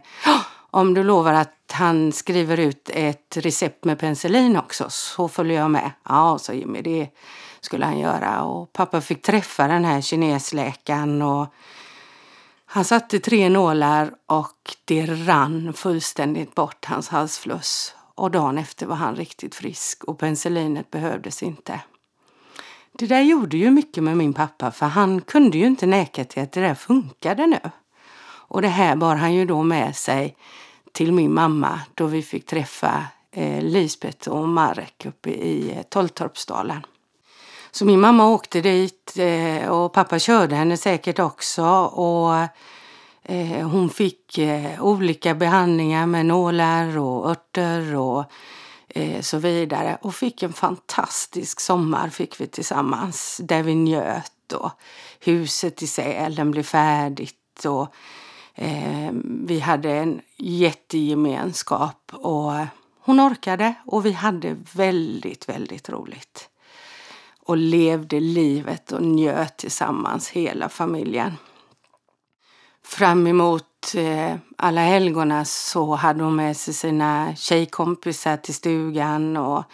[0.70, 5.70] om du lovar att han skriver ut ett recept med penicillin också så följer jag
[5.70, 5.90] med.
[6.08, 7.08] Ja, sa Jimmy, det
[7.60, 8.42] skulle han göra.
[8.42, 11.46] Och pappa fick träffa den här kinesläkaren och
[12.66, 17.94] han satte tre nålar och det rann fullständigt bort hans halsfluss.
[18.14, 21.80] Och dagen efter var han riktigt frisk och penicillinet behövdes inte.
[22.92, 26.42] Det där gjorde ju mycket med min pappa för han kunde ju inte neka till
[26.42, 27.60] att det där funkade nu.
[28.46, 30.36] Och det här bar han ju då med sig
[30.92, 36.86] till min mamma då vi fick träffa eh, Lisbeth och Marek uppe i eh, Tolltorpsdalen.
[37.70, 41.64] Så min mamma åkte dit eh, och pappa körde henne säkert också.
[41.84, 42.48] Och
[43.24, 48.24] eh, hon fick eh, olika behandlingar med nålar och örter och
[48.88, 49.98] eh, så vidare.
[50.02, 54.52] Och fick en fantastisk sommar fick vi tillsammans där vi njöt.
[54.52, 54.70] Och
[55.20, 57.64] huset i Sälen blev färdigt.
[57.64, 57.94] Och
[58.54, 62.12] eh, vi hade en jättegemenskap.
[62.12, 62.52] Och
[63.00, 66.48] hon orkade och vi hade väldigt, väldigt roligt.
[67.46, 71.36] Och levde livet och njöt tillsammans, hela familjen
[72.84, 79.64] fram emot eh, alla helgona så hade hon med sig sina tjejkompisar till stugan och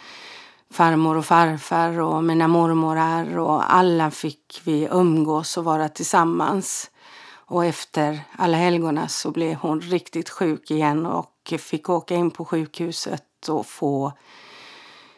[0.71, 6.91] farmor och farfar och mina mormorar och alla fick vi umgås och vara tillsammans.
[7.33, 12.45] Och efter alla helgona så blev hon riktigt sjuk igen och fick åka in på
[12.45, 14.13] sjukhuset och få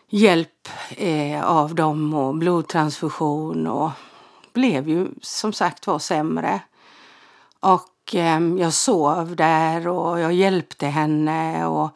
[0.10, 3.92] hjälp eh, av dem och blodtransfusion och
[4.54, 6.62] blev ju som sagt var sämre.
[7.64, 11.90] Och eh, jag sov där och jag hjälpte henne och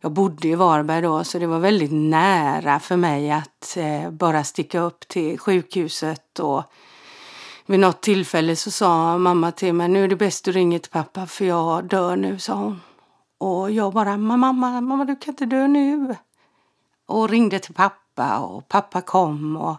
[0.00, 4.44] jag bodde i Varberg då så det var väldigt nära för mig att eh, bara
[4.44, 6.62] sticka upp till sjukhuset och
[7.66, 10.90] vid något tillfälle så sa mamma till mig nu är det bäst du ringer till
[10.90, 12.80] pappa för jag dör nu, sa hon.
[13.38, 16.16] Och jag bara mamma, mamma du kan inte dö nu.
[17.06, 19.76] Och ringde till pappa och pappa kom och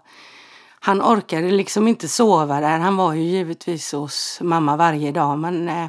[0.85, 2.79] han orkade liksom inte sova där.
[2.79, 5.87] Han var ju givetvis hos mamma varje dag men eh,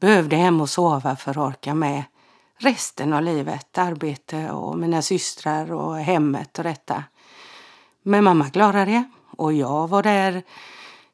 [0.00, 2.02] behövde hem och sova för att orka med
[2.58, 3.78] resten av livet.
[3.78, 7.04] Arbete och mina systrar och hemmet och detta.
[8.02, 9.04] Men mamma klarade det
[9.36, 10.42] och jag var där.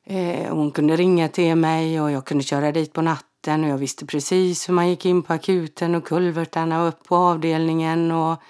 [0.04, 3.78] Eh, hon kunde ringa till mig och jag kunde köra dit på natten och jag
[3.78, 8.42] visste precis hur man gick in på akuten och kulvertarna och upp på avdelningen och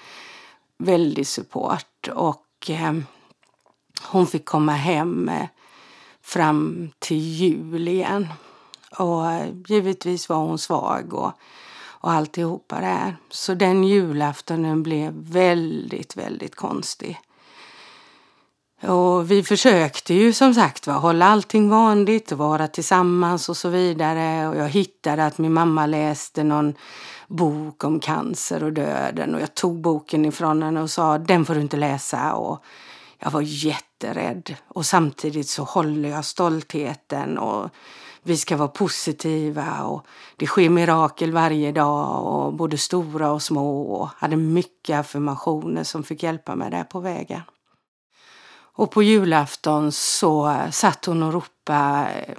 [0.78, 2.08] väldig support.
[2.14, 2.92] Och eh,
[4.06, 5.46] hon fick komma hem eh,
[6.22, 8.28] fram till jul igen.
[8.98, 11.32] Och eh, givetvis var hon svag och,
[11.86, 13.16] och alltihopa där.
[13.30, 17.20] Så den julaftonen blev väldigt, väldigt konstig.
[18.82, 23.68] Och vi försökte ju som sagt va, hålla allting vanligt och vara tillsammans och så
[23.68, 24.48] vidare.
[24.48, 26.74] Och jag hittade att min mamma läste någon
[27.28, 31.54] bok om cancer och döden och jag tog boken ifrån henne och sa den får
[31.54, 32.34] du inte läsa.
[32.34, 32.64] Och
[33.18, 37.70] jag var jätterädd och samtidigt så håller jag stoltheten och
[38.22, 40.06] vi ska vara positiva och
[40.36, 46.02] det sker mirakel varje dag och både stora och små och hade mycket affirmationer som
[46.02, 47.42] fick hjälpa mig där på vägen.
[48.76, 52.34] Och på julafton så satt hon och ropade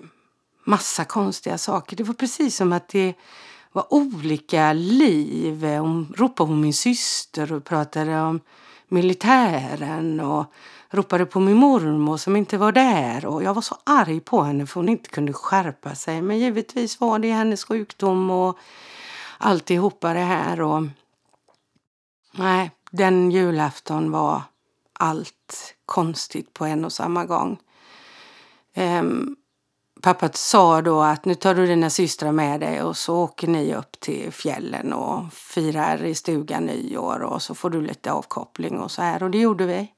[0.65, 1.97] massa konstiga saker.
[1.97, 3.13] Det var precis som att det
[3.71, 5.65] var olika liv.
[5.65, 8.39] Hon ropade på min syster och pratade om
[8.87, 10.45] militären och
[10.89, 13.25] ropade på min mormor som inte var där.
[13.25, 16.21] Och jag var så arg på henne för hon inte kunde skärpa sig.
[16.21, 18.57] Men givetvis var det hennes sjukdom och
[19.37, 20.61] alltihopa det här.
[20.61, 20.83] Och
[22.31, 24.41] nej, den julafton var
[24.93, 27.57] allt konstigt på en och samma gång.
[28.75, 29.35] Um,
[30.05, 33.75] pappa sa då att nu tar du dina systrar med dig och så åker ni
[33.75, 38.91] upp till fjällen och firar i stugan nyår och så får du lite avkoppling och
[38.91, 39.23] så här.
[39.23, 39.91] Och det gjorde vi.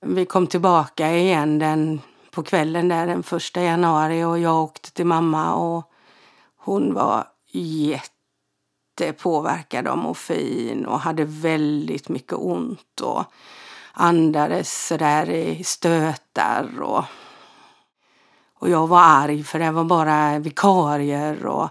[0.00, 5.06] Vi kom tillbaka igen den, på kvällen där den första januari och jag åkte till
[5.06, 5.90] mamma och
[6.56, 13.24] hon var jättepåverkad av morfin och hade väldigt mycket ont och
[13.92, 17.04] andades sådär i stötar och
[18.64, 21.68] och jag var arg för det var bara vikarier och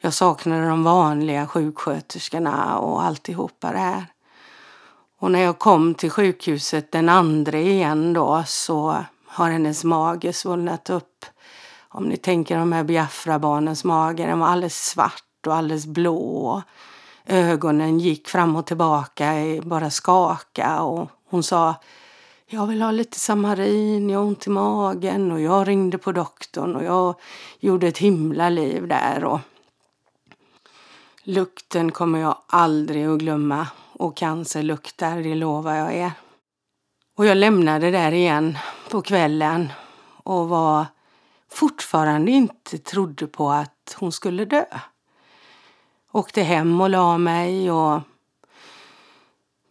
[0.00, 4.06] jag saknade de vanliga sjuksköterskorna och alltihopa det här.
[5.18, 10.90] Och när jag kom till sjukhuset den andra igen då så har hennes mage svullnat
[10.90, 11.24] upp.
[11.88, 16.62] Om ni tänker de här Biafra-barnens mage, den var alldeles svart och alldeles blå.
[17.26, 19.32] Ögonen gick fram och tillbaka,
[19.62, 21.74] bara skaka och hon sa
[22.52, 26.76] jag vill ha lite samarin, jag har ont i magen och jag ringde på doktorn
[26.76, 27.14] och jag
[27.60, 29.24] gjorde ett himla liv där.
[29.24, 29.40] Och
[31.22, 36.12] lukten kommer jag aldrig att glömma och cancerluktar, det lovar jag er.
[37.16, 38.58] Och jag lämnade där igen
[38.90, 39.72] på kvällen
[40.22, 40.86] och var
[41.50, 44.64] fortfarande inte trodde på att hon skulle dö.
[46.12, 48.00] Åkte hem och la mig och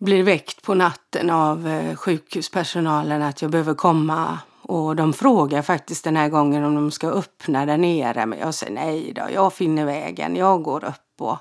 [0.02, 4.40] blir väckt på natten av eh, sjukhuspersonalen att jag behöver komma.
[4.62, 8.26] Och de frågar faktiskt den här gången om de ska öppna där nere.
[8.26, 10.36] Men jag säger nej då, jag finner vägen.
[10.36, 11.38] Jag går upp och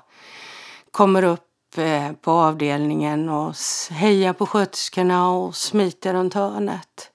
[0.91, 3.55] kommer upp eh, på avdelningen och
[3.91, 7.11] hejar på sköterskorna och smiter runt hörnet.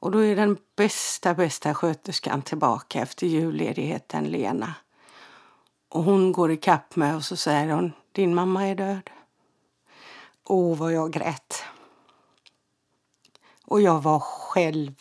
[0.00, 4.74] Och då är den bästa, bästa sköterskan tillbaka efter julledigheten, Lena.
[5.90, 9.10] Och hon går i kapp mig och så säger hon, din mamma är död.
[10.52, 11.64] Åh, vad jag grät.
[13.66, 14.94] Och jag var själv.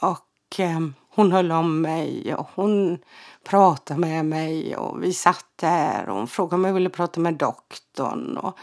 [0.00, 0.80] Och eh,
[1.14, 2.98] hon höll om mig och hon
[3.44, 7.34] pratade med mig och vi satt där och hon frågade om jag ville prata med
[7.34, 8.36] doktorn.
[8.36, 8.58] Och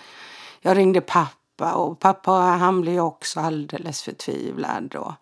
[0.62, 4.96] jag ringde pappa och pappa han blev också alldeles förtvivlad.
[4.96, 5.14] Och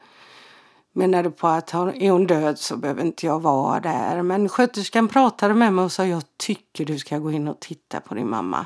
[0.94, 4.22] menade på att är hon död så behöver inte jag vara där.
[4.22, 8.00] Men sköterskan pratade med mig och sa jag tycker du ska gå in och titta
[8.00, 8.66] på din mamma.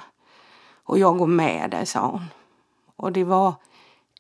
[0.88, 2.26] Och jag går med dig, sa hon.
[2.96, 3.54] Och det var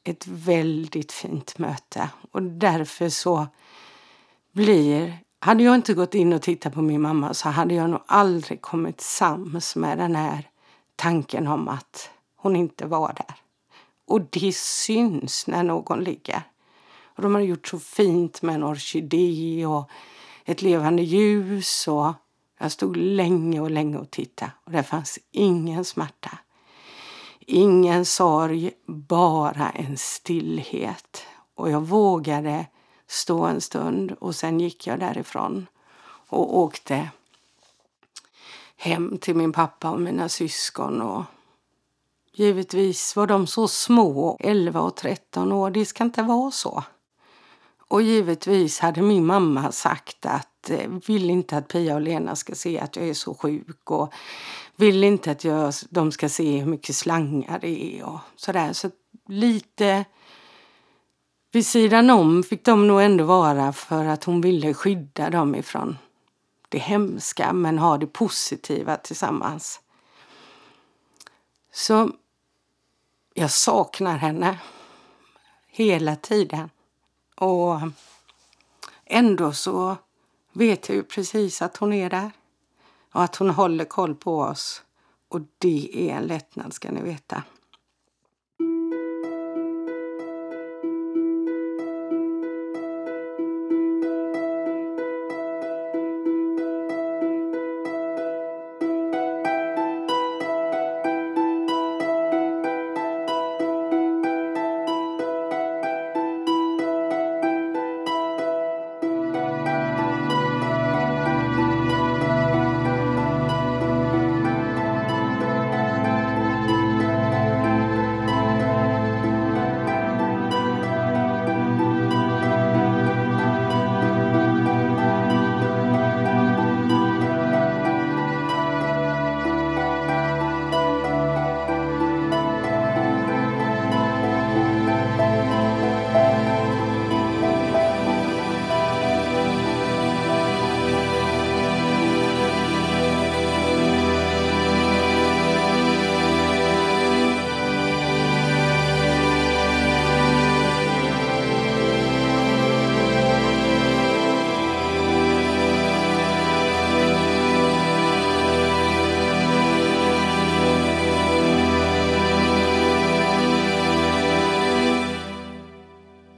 [0.03, 2.09] ett väldigt fint möte.
[2.31, 3.47] Och därför så
[4.51, 5.17] blir...
[5.39, 8.61] Hade jag inte gått in och tittat på min mamma så hade jag nog aldrig
[8.61, 10.49] kommit sams med den här
[10.95, 13.35] tanken om att hon inte var där.
[14.07, 16.41] Och det syns när någon ligger.
[17.03, 19.89] Och de har gjort så fint med en orkidé och
[20.45, 21.87] ett levande ljus.
[21.87, 22.13] Och
[22.59, 26.37] jag stod länge och länge och tittade och det fanns ingen smärta.
[27.49, 31.23] Ingen sorg, bara en stillhet.
[31.55, 32.65] Och jag vågade
[33.07, 35.67] stå en stund och sen gick jag därifrån
[36.29, 37.09] och åkte
[38.77, 41.01] hem till min pappa och mina syskon.
[41.01, 41.23] Och
[42.33, 45.69] givetvis var de så små, 11 och 13 år.
[45.69, 46.83] Det ska inte vara så.
[47.87, 52.55] Och givetvis hade min mamma sagt att Eh, vill inte att Pia och Lena ska
[52.55, 54.13] se att jag är så sjuk och
[54.75, 58.73] vill inte att jag, de ska se hur mycket slangar det är och sådär.
[58.73, 58.89] Så
[59.27, 60.05] lite
[61.51, 65.97] vid sidan om fick de nog ändå vara för att hon ville skydda dem ifrån
[66.69, 69.81] det hemska men ha det positiva tillsammans.
[71.71, 72.11] Så
[73.33, 74.59] jag saknar henne
[75.67, 76.69] hela tiden.
[77.35, 77.79] Och
[79.05, 79.97] ändå så
[80.57, 82.31] vet jag ju precis att hon är där
[83.13, 84.83] och att hon håller koll på oss.
[85.29, 87.43] Och det är en lättnad ska ni veta.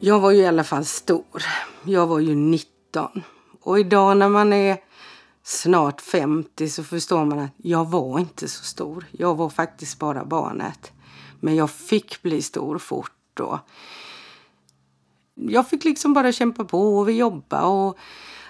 [0.01, 1.43] Jag var ju i alla fall stor.
[1.83, 3.23] Jag var ju 19.
[3.61, 4.77] Och idag när man är
[5.43, 9.05] snart 50 så förstår man att jag var inte så stor.
[9.11, 10.91] Jag var faktiskt bara barnet.
[11.39, 13.39] Men jag fick bli stor fort.
[13.39, 13.57] Och
[15.35, 17.97] jag fick liksom bara kämpa på och vi jobbade och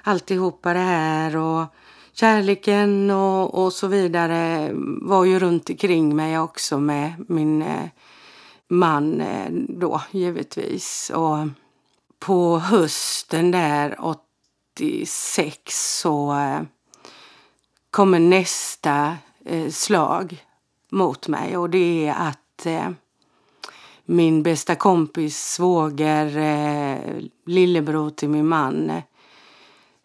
[0.03, 1.35] alltihopa det här.
[1.37, 1.65] Och
[2.13, 4.69] kärleken och, och så vidare
[5.01, 7.89] var ju runt omkring mig också med min eh,
[8.69, 11.11] man eh, då givetvis.
[11.15, 11.37] Och
[12.19, 16.61] på hösten där 86 så eh,
[17.91, 20.45] kommer nästa eh, slag
[20.89, 22.37] mot mig och det är att
[24.05, 26.31] min bästa kompis svåger,
[27.45, 29.01] lillebror till min man,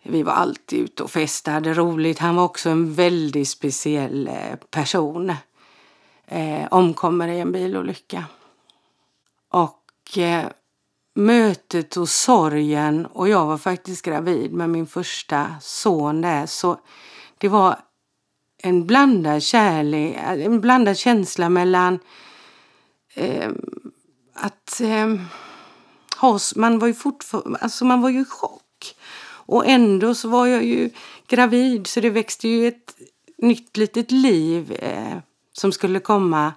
[0.03, 2.19] vi var alltid ute och festade, roligt.
[2.19, 4.31] Han var också en väldigt speciell
[4.71, 5.33] person.
[6.27, 8.25] Eh, omkommer i en bilolycka.
[9.55, 10.47] Och eh,
[11.15, 16.81] mötet och sorgen, och jag var faktiskt gravid med min första son där, så
[17.39, 17.79] det var
[18.63, 21.99] en blandad kärlek, eh, en blandad känsla mellan
[23.15, 23.51] eh,
[24.35, 25.15] att eh,
[26.57, 28.97] man var ju fortfarande, alltså man var ju i chock.
[29.47, 30.91] Och ändå så var jag ju
[31.27, 32.97] gravid så det växte ju ett
[33.39, 35.19] nytt litet liv eh,
[35.53, 36.53] som skulle komma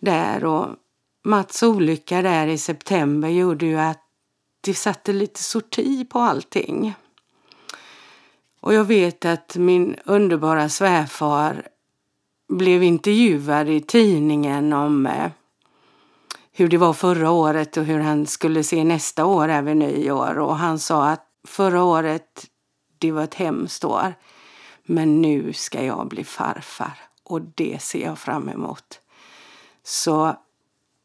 [0.00, 0.44] där.
[0.44, 0.76] Och
[1.22, 4.04] Mats olycka där i september gjorde ju att
[4.60, 6.94] det satte lite sorti på allting.
[8.60, 11.68] Och jag vet att min underbara svärfar
[12.48, 15.30] blev intervjuad i tidningen om eh,
[16.52, 20.38] hur det var förra året och hur han skulle se nästa år även nyår.
[20.38, 22.46] Och han sa att förra året,
[22.98, 24.14] det var ett hemskt år.
[24.84, 29.00] Men nu ska jag bli farfar och det ser jag fram emot.
[29.82, 30.36] Så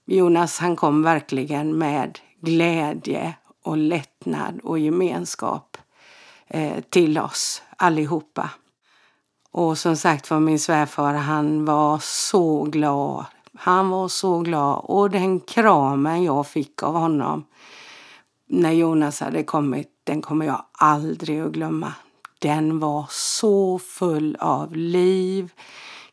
[0.06, 3.34] Jonas han kom verkligen med glädje
[3.64, 5.78] och lättnad och gemenskap
[6.47, 8.49] eh, till oss allihopa.
[9.51, 13.26] Och som sagt var min svärfar, han var så glad.
[13.53, 17.45] Han var så glad och den kramen jag fick av honom
[18.47, 21.93] när Jonas hade kommit, den kommer jag aldrig att glömma.
[22.39, 25.51] Den var så full av liv,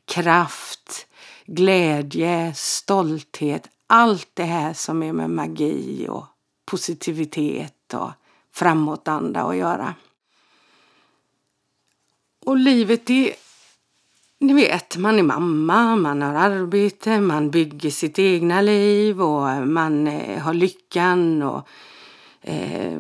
[0.05, 1.07] kraft,
[1.47, 3.69] glädje, stolthet.
[3.95, 6.25] Allt det här som är med magi och
[6.65, 8.11] positivitet och
[8.53, 9.95] framåtanda att göra.
[12.45, 13.33] Och livet är,
[14.39, 20.07] ni vet, man är mamma, man har arbete, man bygger sitt egna liv och man
[20.07, 21.69] eh, har lyckan och
[22.41, 22.99] eh,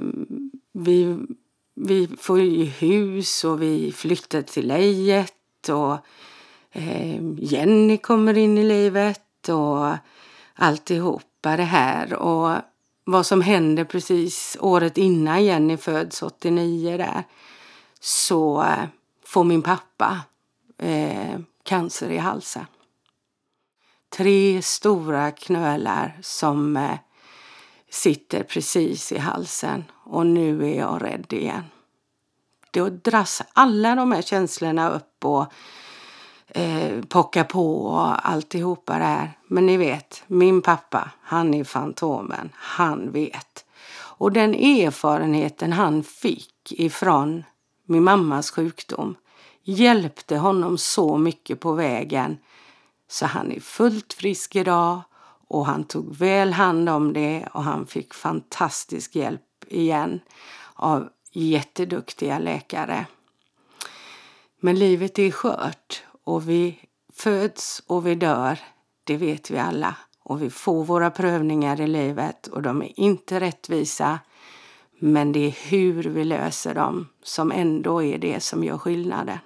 [0.72, 1.18] vi,
[1.74, 5.96] vi får ju hus och vi flyttar till lejet och
[6.72, 9.96] eh, Jenny kommer in i livet och
[10.62, 12.14] alltihopa det här.
[12.14, 12.56] Och
[13.04, 17.24] vad som händer precis året innan Jenny föds, 89 där,
[18.00, 18.66] så
[19.24, 20.20] får min pappa
[20.78, 22.66] eh, cancer i halsen.
[24.08, 26.98] Tre stora knölar som eh,
[27.90, 31.64] sitter precis i halsen och nu är jag rädd igen.
[32.70, 35.52] Då dras alla de här känslorna upp och
[36.54, 39.32] eh, pocka på och alltihopa det här.
[39.46, 42.50] Men ni vet, min pappa, han är Fantomen.
[42.54, 43.64] Han vet.
[43.94, 47.44] Och den erfarenheten han fick ifrån
[47.86, 49.14] min mammas sjukdom
[49.62, 52.38] hjälpte honom så mycket på vägen
[53.08, 55.00] så han är fullt frisk idag
[55.48, 60.20] och han tog väl hand om det och han fick fantastisk hjälp igen
[60.74, 63.06] av jätteduktiga läkare.
[64.60, 66.78] Men livet är skört och vi
[67.12, 68.58] föds och vi dör,
[69.04, 69.96] det vet vi alla.
[70.18, 74.18] Och vi får våra prövningar i livet och de är inte rättvisa.
[74.98, 79.38] Men det är hur vi löser dem som ändå är det som gör skillnaden.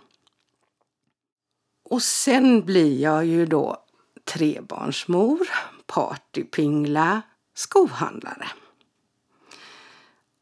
[1.91, 3.77] Och sen blir jag ju då
[4.25, 5.49] trebarnsmor,
[5.87, 7.23] partypingla,
[7.55, 8.49] skohandlare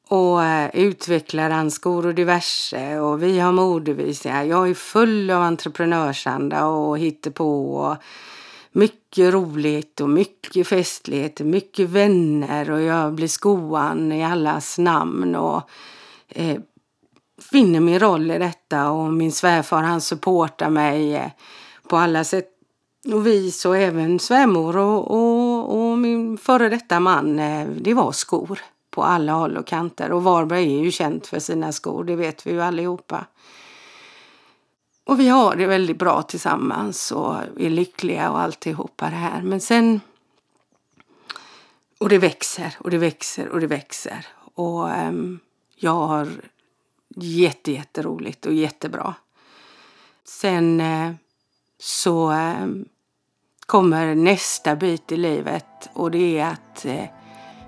[0.08, 2.98] och eh, utvecklar handskor och diverse.
[2.98, 4.44] Och vi har modevisningar.
[4.44, 6.98] Jag är full av entreprenörsanda och
[7.34, 7.96] på och
[8.72, 15.62] mycket roligt och mycket festlighet, mycket vänner och jag blir skoan i allas namn och
[16.28, 16.58] eh,
[17.50, 21.30] finner min roll i detta och min svärfar han supportar mig eh,
[21.88, 22.48] på alla sätt
[23.12, 28.12] och vis och även svärmor och, och, och min före detta man, eh, det var
[28.12, 28.60] skor
[28.94, 30.12] på alla håll och kanter.
[30.12, 33.26] Och Varberg är ju känt för sina skor, det vet vi ju allihopa.
[35.04, 39.42] Och vi har det väldigt bra tillsammans och är lyckliga och alltihopa det här.
[39.42, 40.00] Men sen...
[41.98, 44.26] Och det växer och det växer och det växer.
[44.54, 45.40] Och um,
[45.76, 46.28] jag har
[47.16, 49.14] jätte, jätteroligt och jättebra.
[50.24, 51.12] Sen uh,
[51.78, 52.84] så um,
[53.66, 57.23] kommer nästa bit i livet och det är att uh,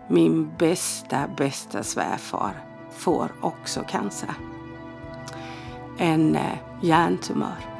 [0.08, 4.30] min bästa, bästa svärfar får också cancer.
[5.98, 7.75] En eh, hjärntumör.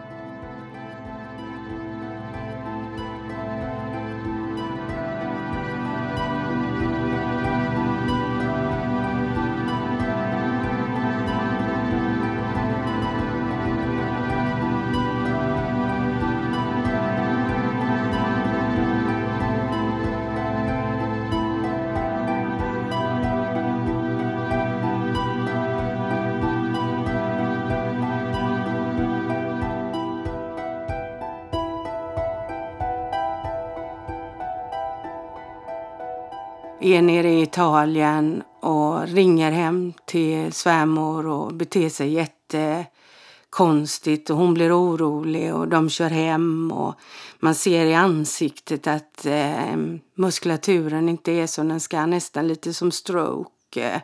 [36.87, 44.55] Är nere i Italien och ringer hem till svärmor och beter sig jättekonstigt och hon
[44.55, 46.95] blir orolig och de kör hem och
[47.39, 49.77] man ser i ansiktet att eh,
[50.15, 53.51] muskulaturen inte är som den ska, nästan lite som stroke.
[53.77, 54.01] Eh,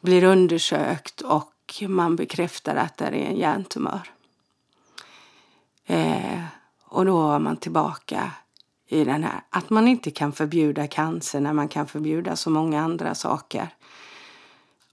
[0.00, 4.10] blir undersökt och man bekräftar att det är en hjärntumör.
[5.86, 6.42] Eh,
[6.84, 8.30] och då var man tillbaka
[8.92, 12.80] i den här att man inte kan förbjuda cancer när man kan förbjuda så många
[12.80, 13.68] andra saker.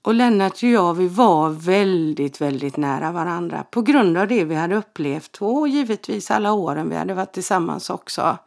[0.02, 4.56] Och Lennart och jag, vi var väldigt, väldigt nära varandra på grund av det vi
[4.56, 8.38] hade upplevt och givetvis alla åren vi hade varit tillsammans också.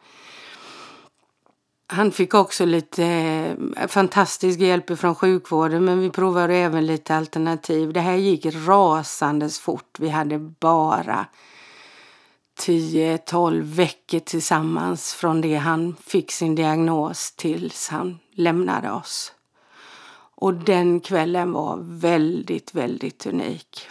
[1.87, 3.05] Han fick också lite
[3.77, 7.93] eh, fantastisk hjälp från sjukvården men vi provade även lite alternativ.
[7.93, 9.97] Det här gick rasandes fort.
[9.99, 11.25] Vi hade bara
[12.59, 19.33] 10-12 veckor tillsammans från det han fick sin diagnos tills han lämnade oss.
[20.35, 23.87] Och den kvällen var väldigt, väldigt unik.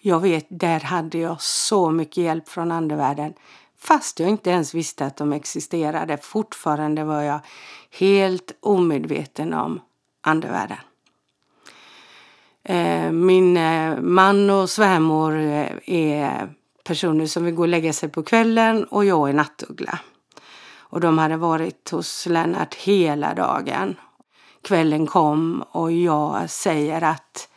[0.00, 3.34] Jag vet, där hade jag så mycket hjälp från andevärlden
[3.78, 6.16] fast jag inte ens visste att de existerade.
[6.16, 7.40] Fortfarande var jag
[7.90, 9.80] helt omedveten om
[10.20, 10.78] andevärlden.
[12.64, 16.54] Eh, min eh, man och svärmor eh, är
[16.84, 19.98] personer som vill gå och lägga sig på kvällen och jag är nattuggla.
[20.78, 23.96] Och de hade varit hos Lennart hela dagen.
[24.62, 27.48] Kvällen kom och jag säger att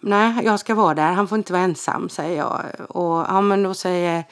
[0.00, 1.12] nej, jag ska vara där.
[1.12, 2.62] Han får inte vara ensam, säger jag.
[2.88, 4.24] Och ja, men då säger,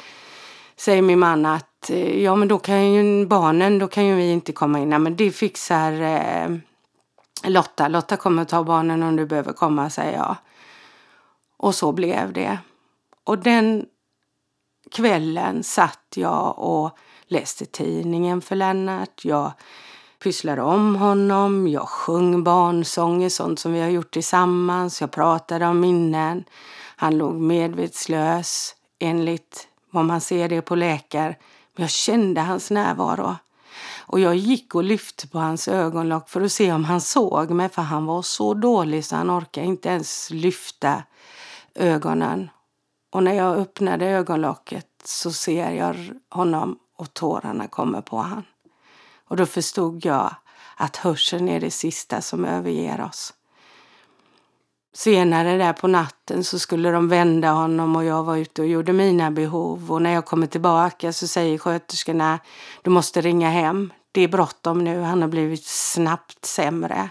[0.77, 4.53] säger min man att ja, men då kan ju barnen, då kan ju vi inte
[4.53, 4.91] komma in.
[4.91, 6.59] Nej, men det fixar eh,
[7.45, 7.89] Lotta.
[7.89, 10.37] Lotta kommer ta barnen om du behöver komma, säger jag.
[11.57, 12.59] Och så blev det.
[13.25, 13.87] Och den
[14.91, 19.25] kvällen satt jag och läste tidningen för Lennart.
[19.25, 19.53] Jag
[20.23, 25.01] pysslade om honom, jag sjöng barnsånger, sånt som vi har gjort tillsammans.
[25.01, 26.45] Jag pratade om minnen.
[26.97, 31.37] Han låg medvetslös enligt vad man ser det på läkare.
[31.75, 33.37] Men jag kände hans närvaro.
[33.99, 37.69] Och jag gick och lyfte på hans ögonlock för att se om han såg mig,
[37.69, 41.03] för han var så dålig så han orkade inte ens lyfta
[41.75, 42.51] ögonen.
[43.17, 45.97] Och när jag öppnade ögonlocket så ser jag
[46.31, 48.43] honom och tårarna kommer på han.
[49.29, 50.35] Och då förstod jag
[50.77, 53.35] att hörseln är det sista som överger oss.
[54.95, 58.93] Senare där på natten så skulle de vända honom och jag var ute och gjorde
[58.93, 59.93] mina behov.
[59.93, 62.39] Och när jag kommer tillbaka så säger sköterskorna,
[62.83, 63.93] du måste ringa hem.
[64.13, 67.11] Det är bråttom nu, han har blivit snabbt sämre.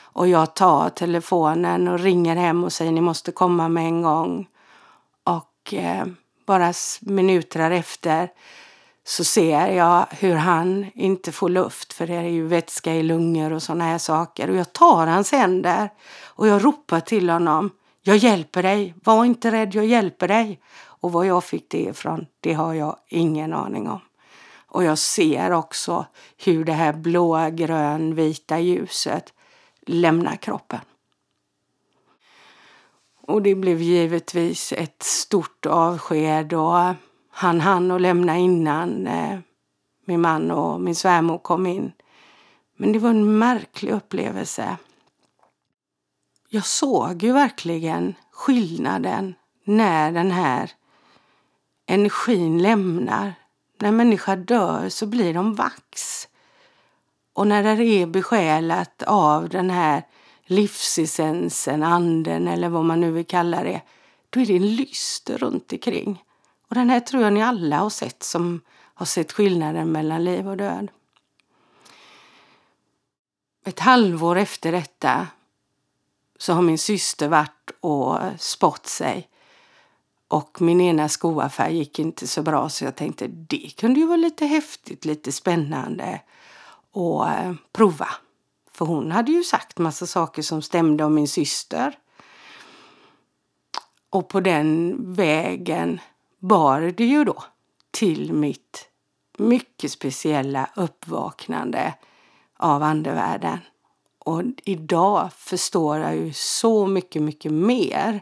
[0.00, 4.48] Och jag tar telefonen och ringer hem och säger, ni måste komma med en gång.
[5.66, 6.06] Och eh,
[6.46, 8.28] bara minuter efter
[9.04, 13.52] så ser jag hur han inte får luft för det är ju vätska i lungor
[13.52, 14.50] och sådana här saker.
[14.50, 15.90] Och jag tar hans händer
[16.24, 17.70] och jag ropar till honom.
[18.02, 20.60] Jag hjälper dig, var inte rädd, jag hjälper dig.
[20.76, 24.00] Och var jag fick det ifrån, det har jag ingen aning om.
[24.66, 26.06] Och jag ser också
[26.44, 29.32] hur det här blåa, grön, vita ljuset
[29.86, 30.80] lämnar kroppen.
[33.26, 36.94] Och det blev givetvis ett stort avsked och
[37.30, 39.38] han hann att lämna innan eh,
[40.04, 41.92] min man och min svärmor kom in.
[42.76, 44.76] Men det var en märklig upplevelse.
[46.48, 50.70] Jag såg ju verkligen skillnaden när den här
[51.86, 53.34] energin lämnar.
[53.80, 56.28] När människa dör så blir de vax.
[57.32, 60.02] Och när det är besjälat av den här
[60.46, 63.80] livsessensen, anden eller vad man nu vill kalla det,
[64.30, 66.22] då är det en lyster runt omkring.
[66.68, 68.60] Och den här tror jag ni alla har sett som
[68.94, 70.88] har sett skillnaden mellan liv och död.
[73.64, 75.26] Ett halvår efter detta
[76.38, 79.28] så har min syster varit och spott sig.
[80.28, 84.16] Och min ena skoaffär gick inte så bra så jag tänkte det kunde ju vara
[84.16, 86.20] lite häftigt, lite spännande
[86.92, 88.08] att eh, prova.
[88.76, 91.98] För hon hade ju sagt massa saker som stämde om min syster.
[94.10, 96.00] Och på den vägen
[96.38, 97.44] bar det ju då
[97.90, 98.88] till mitt
[99.38, 101.94] mycket speciella uppvaknande
[102.56, 103.58] av andevärlden.
[104.18, 108.20] Och idag förstår jag ju så mycket, mycket mer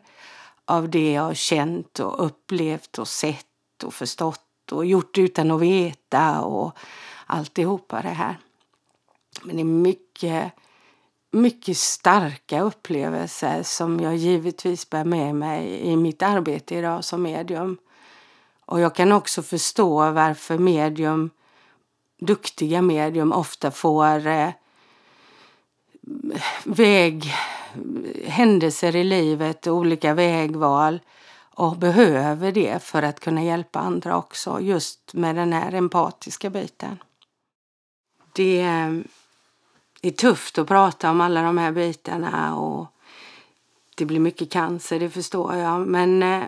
[0.64, 5.60] av det jag har känt och upplevt och sett och förstått och gjort utan att
[5.60, 6.78] veta och
[7.26, 8.38] alltihopa det här.
[9.44, 10.52] Men det är mycket,
[11.30, 17.78] mycket starka upplevelser som jag givetvis bär med mig i mitt arbete idag som medium.
[18.66, 21.30] Och jag kan också förstå varför medium,
[22.20, 24.50] duktiga medium ofta får eh,
[26.64, 27.34] väg,
[28.26, 31.00] händelser i livet och olika vägval
[31.54, 36.98] och behöver det för att kunna hjälpa andra också, just med den här empatiska biten.
[38.32, 38.60] Det
[40.04, 42.86] det är tufft att prata om alla de här bitarna och
[43.96, 45.86] det blir mycket cancer, det förstår jag.
[45.86, 46.42] Men eh,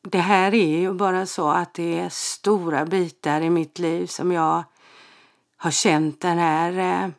[0.00, 4.32] det här är ju bara så att det är stora bitar i mitt liv som
[4.32, 4.64] jag
[5.56, 7.10] har känt den här eh,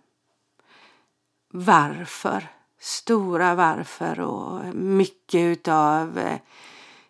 [1.51, 2.47] varför,
[2.79, 6.39] stora varför och mycket utav eh,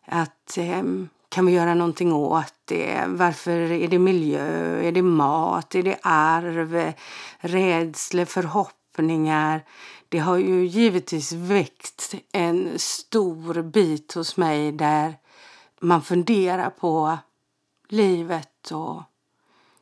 [0.05, 0.83] att eh,
[1.29, 3.03] kan vi göra någonting åt det?
[3.07, 4.81] Varför är det miljö?
[4.81, 5.75] Är det mat?
[5.75, 6.93] Är det arv?
[7.39, 8.25] Rädsla?
[8.25, 9.65] Förhoppningar?
[10.09, 15.17] Det har ju givetvis väckt en stor bit hos mig där
[15.79, 17.17] man funderar på
[17.89, 19.03] livet och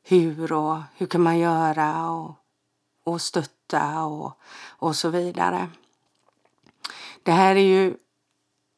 [0.04, 2.36] hur och hur kan man göra och,
[3.04, 5.70] och stötta och, och så vidare.
[7.24, 7.98] Det här är ju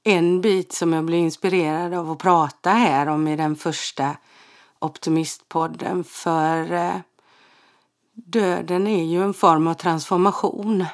[0.03, 4.17] en bit som jag blev inspirerad av att prata här om i den första
[4.79, 6.03] Optimistpodden.
[6.03, 6.95] För eh,
[8.13, 10.85] döden är ju en form av transformation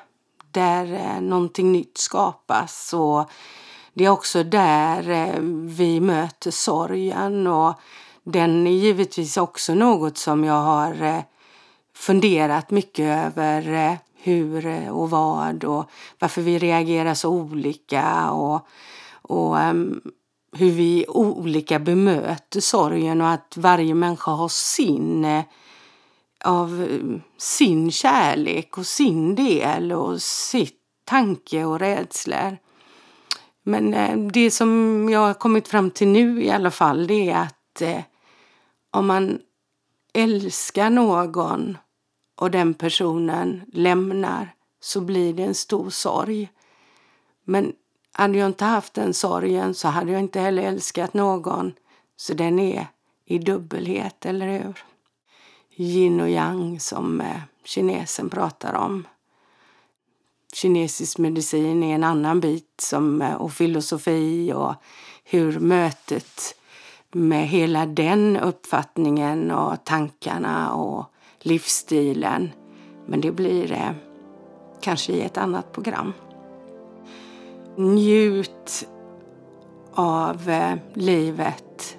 [0.52, 2.94] där eh, någonting nytt skapas.
[2.94, 3.30] Och
[3.94, 7.74] det är också där eh, vi möter sorgen och
[8.24, 11.20] den är givetvis också något som jag har eh,
[11.96, 15.90] funderat mycket över eh, hur och vad och
[16.20, 18.68] varför vi reagerar så olika och
[19.28, 20.02] och um,
[20.52, 25.44] hur vi olika bemöter sorgen och att varje människa har sin eh,
[26.44, 32.58] av eh, sin kärlek och sin del och sitt tanke och rädslor.
[33.64, 37.42] Men eh, det som jag har kommit fram till nu i alla fall det är
[37.42, 38.02] att eh,
[38.92, 39.40] om man
[40.14, 41.78] älskar någon
[42.36, 46.50] och den personen lämnar så blir det en stor sorg.
[47.46, 47.74] Men
[48.18, 51.74] hade jag inte haft den sorgen så hade jag inte heller älskat någon.
[52.18, 52.88] Så den är
[53.26, 54.84] i dubbelhet, eller hur?
[55.76, 59.08] Yin och yang som eh, kinesen pratar om.
[60.54, 64.74] Kinesisk medicin är en annan bit som, eh, och filosofi och
[65.24, 66.56] hur mötet
[67.12, 71.06] med hela den uppfattningen och tankarna och
[71.40, 72.52] livsstilen.
[73.06, 73.92] Men det blir eh,
[74.82, 76.14] kanske i ett annat program.
[77.78, 78.88] Njut
[79.94, 81.98] av eh, livet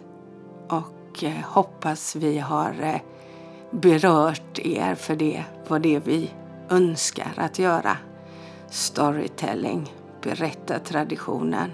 [0.68, 3.00] och eh, hoppas vi har eh,
[3.70, 6.30] berört er för det var det vi
[6.70, 7.96] önskar att göra.
[8.70, 11.70] Storytelling, berättartraditionen.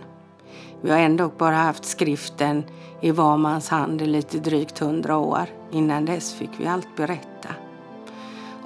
[0.81, 2.65] Vi har ändå bara haft skriften
[3.01, 5.47] i var mans hand i lite drygt hundra år.
[5.71, 7.49] Innan dess fick vi allt berätta.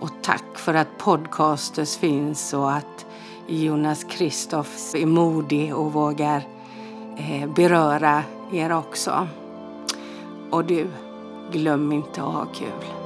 [0.00, 3.05] Och tack för att podcasters finns och att
[3.48, 6.42] Jonas Kristoff är modig och vågar
[7.16, 8.22] eh, beröra
[8.52, 9.28] er också.
[10.50, 10.86] Och du,
[11.52, 13.05] glöm inte att ha kul.